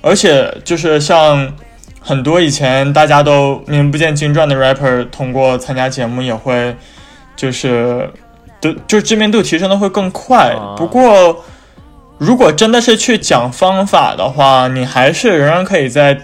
[0.02, 1.54] 而且就是像
[2.02, 6.76] 很多以前大家都名不见经传的 rapper，通过参加节目也会
[7.38, 8.10] 就是
[8.60, 10.76] 的，就是知名度提升的会更快啊。
[10.76, 11.46] 不过
[12.18, 16.20] 如果真的是去讲方法的话，你还是仍然可以在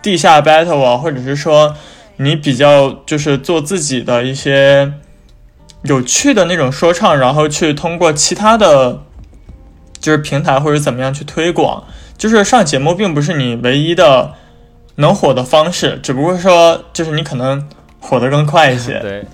[0.00, 1.74] 地下 battle 啊，或者是说。
[2.22, 4.92] 你比较就是做自己的一些
[5.82, 9.02] 有趣的那种说唱，然后去通过其他的，
[9.98, 11.84] 就是平台或者怎么样去推广。
[12.18, 14.34] 就是上节目并不是你唯一的
[14.96, 17.66] 能火的方式，只不过说就是你可能
[17.98, 19.24] 火得更快一些， 对，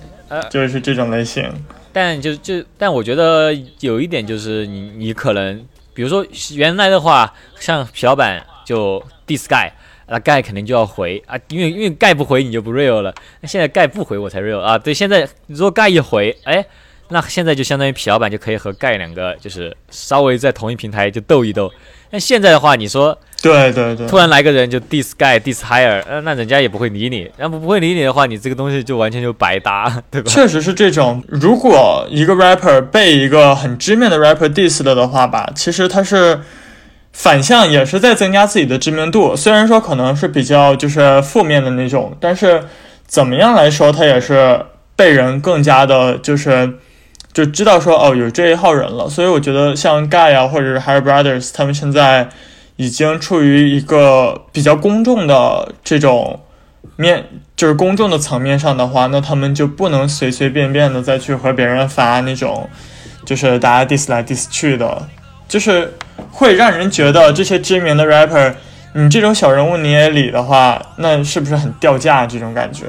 [0.49, 1.51] 就是这种类型。
[1.91, 9.73] 但就就但我觉得有一点就是你你可能，比如说原来的话，像小板就 diss 盖，
[10.09, 16.65] 那盖肯定就要回啊，因为因为盖不回你就不 real 了，那现在盖不回我才 real 啊，对，现在如果盖一回，哎，
[17.09, 21.71] 那现在就相当于痞老板就可以和盖两个就是稍微在同一平台就斗一斗，
[22.11, 30.31] 那现在的话，你说对对对，突然来个人就 diss guy diss higher，呃，那人家也不会理你，那不不会理你的话，你这个东西就完全就白搭，对吧？
[30.31, 31.23] 确实是这种。
[31.27, 36.41] 如果一个 rapper 被一个很知名的 rapper diss 了的话吧，其实他是
[37.17, 39.35] 反向也是在增加自己的知名度。
[39.35, 42.63] 虽然说可能是比较就是负面的那种，但是
[43.07, 44.63] 怎么样来说，他也是
[44.95, 46.75] 被人更加的，就是
[47.33, 49.09] 就知道说哦有这一号人了。
[49.09, 52.29] 所以我觉得像 Guy 啊，或者是 Higher Brothers，他们现在
[52.75, 56.41] 已经处于一个比较公众的这种
[56.97, 62.69] 面，就是公众的层面上的话，那他们就不能随随便便的再去和别人发那种，
[63.25, 65.07] 就是大家 diss 来 diss 去的，
[65.47, 65.93] 就是
[66.31, 68.53] 会让人觉得这些知名的 rapper，
[68.93, 72.85] 你这种小人物你也理的话，那是不是很掉价这种感觉？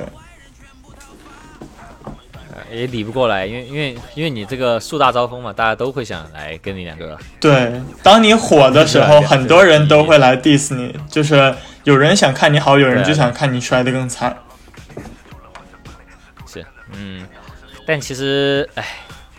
[2.70, 7.16] 也理不过来，因为因为因为你这个树大招风嘛，大家都会想来跟你两个。
[7.40, 11.54] 对，当你火的时候，很多人都会来 diss 你，就是
[11.84, 14.36] 有人想看你好，有人就想看你摔得更惨。
[16.46, 17.26] 是，嗯，
[17.86, 18.84] 但其实，哎，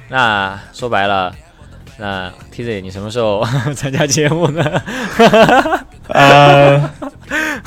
[0.08, 1.32] 那说白了，
[2.00, 3.46] 那 TZ 你什么时候
[3.76, 4.82] 参加节目呢？
[6.08, 6.90] 呃，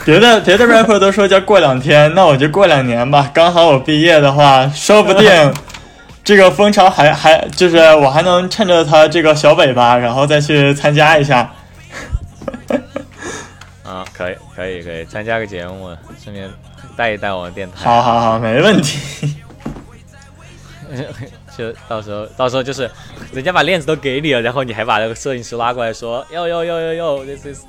[0.04, 3.30] 别的别的 rapper 都说叫过两天，那我就过两年吧。
[3.34, 5.30] 刚好我毕业的话，说不定
[6.24, 11.52] 这个风潮还还就是我还能趁着它这个小尾巴，然后再去参加一下。
[13.84, 16.48] 啊，可以，可以，可以参加个节目，顺便
[16.96, 17.74] 带一带我们电台。
[17.84, 19.36] 好好好，没问题。
[21.56, 22.90] 就到时候，到时候就是
[23.32, 27.64] 人家把链子都给你了，然后你还把那个摄影师拉过来说，哟哟哟哟哟，this is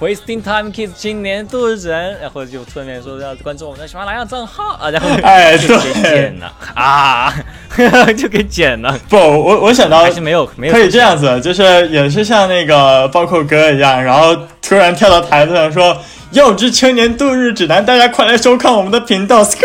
[0.00, 6.02] wasting time kids 青年度日人，然后就顺便说要关注我们的喜马拉雅账号啊，然后哎对。
[6.02, 6.52] 剪了。
[6.74, 7.32] 啊，
[8.16, 15.96] 就给剪了，不，我我想到还是没有没有可以这样子，就是也是像那个暴扣哥一样，然后突然跳到台子上说
[16.32, 19.62] “幼稚青年度日指南”，大家快来收看我们的频道，skr，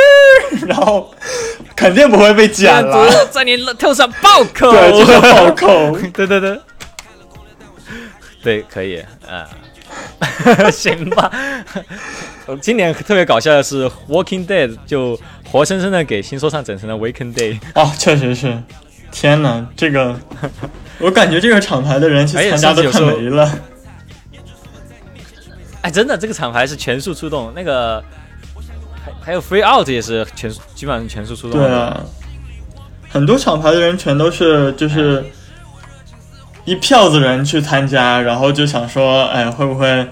[0.67, 1.11] 然后
[1.75, 3.27] 肯定不会被剪了。
[3.31, 5.97] 在你头上暴扣，对，就是暴扣。
[6.13, 6.59] 对对对，
[8.43, 9.47] 对，可以，啊、
[10.71, 11.31] 行吧。
[12.45, 15.19] 呃今年特别搞笑的是，《Walking Dead》就
[15.51, 18.61] 活生生的给新说唱整成了《Waking Day》，哦，确实是，
[19.11, 20.19] 天哪，这个
[20.97, 23.53] 我感觉这个厂牌的人去参加都快没了。
[25.81, 28.03] 哎，真的，这个厂牌是全速出动，那个
[29.05, 31.61] 还还有 Free Out 也是全基本上是全速出动。
[31.61, 32.01] 对，啊，
[33.09, 35.23] 很多厂牌的人全都是就是
[36.69, 40.07] 一票子人去参加，然后就想说，哎，会不会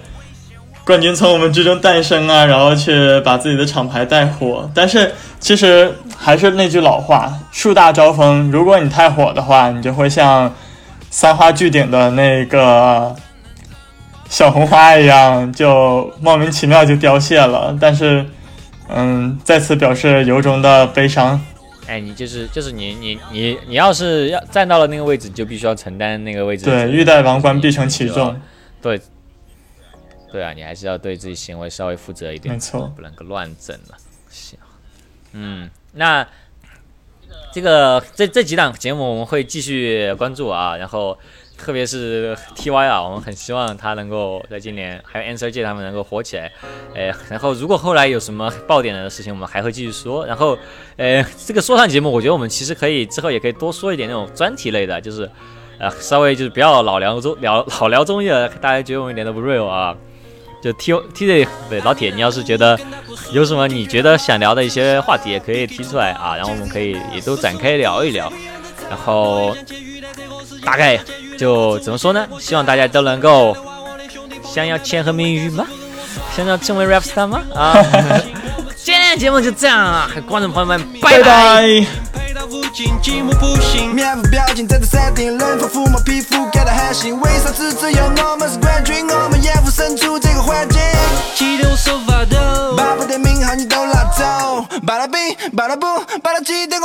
[0.84, 2.44] 冠军从我们之中诞生啊？
[2.48, 4.68] 然后去把自己的厂牌带火。
[4.74, 8.50] 但是其实还是那句老话，树大招风。
[8.50, 10.52] 如果你太火的话，你就会像
[11.12, 13.16] 三花聚顶的那个
[14.28, 17.78] 小红花一样，就莫名其妙就凋谢了。
[17.80, 18.26] 但是，
[18.90, 21.40] 嗯，在此表示由衷的悲伤。
[21.88, 28.40] 哎，你就是就是你你你你要是要站到了那个位置，你就必须要承担那个位置对，欲戴王冠必承其重。
[28.82, 29.00] 对，
[30.32, 33.98] 对啊，你还是要对自己行为稍微负责一点，没错不能够乱整了。
[34.30, 34.60] 行，
[35.32, 36.28] 嗯，那
[37.54, 41.18] 这个这这几档节目我们会继续关注啊，然后
[41.58, 46.52] 特别是 TY 啊，我们很希望他能够在今年还有 Answer J 他们能够火起来，
[46.96, 50.26] 哎，然后如果后来有什么爆点的事情，我们还会继续说。
[50.26, 50.58] 然后，
[50.96, 55.30] 呃，这个说唱节目，我觉得我们其实可以之后也可以多说一点那种专题类的，就是。
[55.80, 59.96] 呃，稍微就是不要老聊综聊老聊综艺了，大家觉得我们一点都不 real 啊。
[60.60, 62.76] 就 T T Z 对老铁，你要是觉得
[63.32, 68.34] 有什么你觉得想聊的一些话题，也可以提出来啊，然后我们可以也都展开聊一聊。
[68.90, 69.56] 然后
[70.68, 71.00] 大概
[71.40, 72.28] 就怎么说呢？
[72.42, 73.56] 希望大家都能够
[74.44, 75.66] 想要钱和名誉吗？
[76.36, 77.42] 想要成为 rap star 吗？
[77.56, 77.74] 啊，
[78.76, 81.62] 今天的节目就这样啊，观众朋友们，拜拜。
[82.12, 83.96] 配到附近，寂寞不行。
[83.96, 87.18] 面部表情在这设定，冷风抚摸皮肤，感到还行。
[87.22, 89.08] 为啥只只有我们是冠军？
[89.08, 90.82] 我们也不身处这个环境。
[91.34, 94.66] 记得我手发抖，把我的名号你都拿走。
[94.86, 95.16] 巴拉冰，
[95.56, 95.88] 巴拉布，
[96.22, 96.78] 把它记得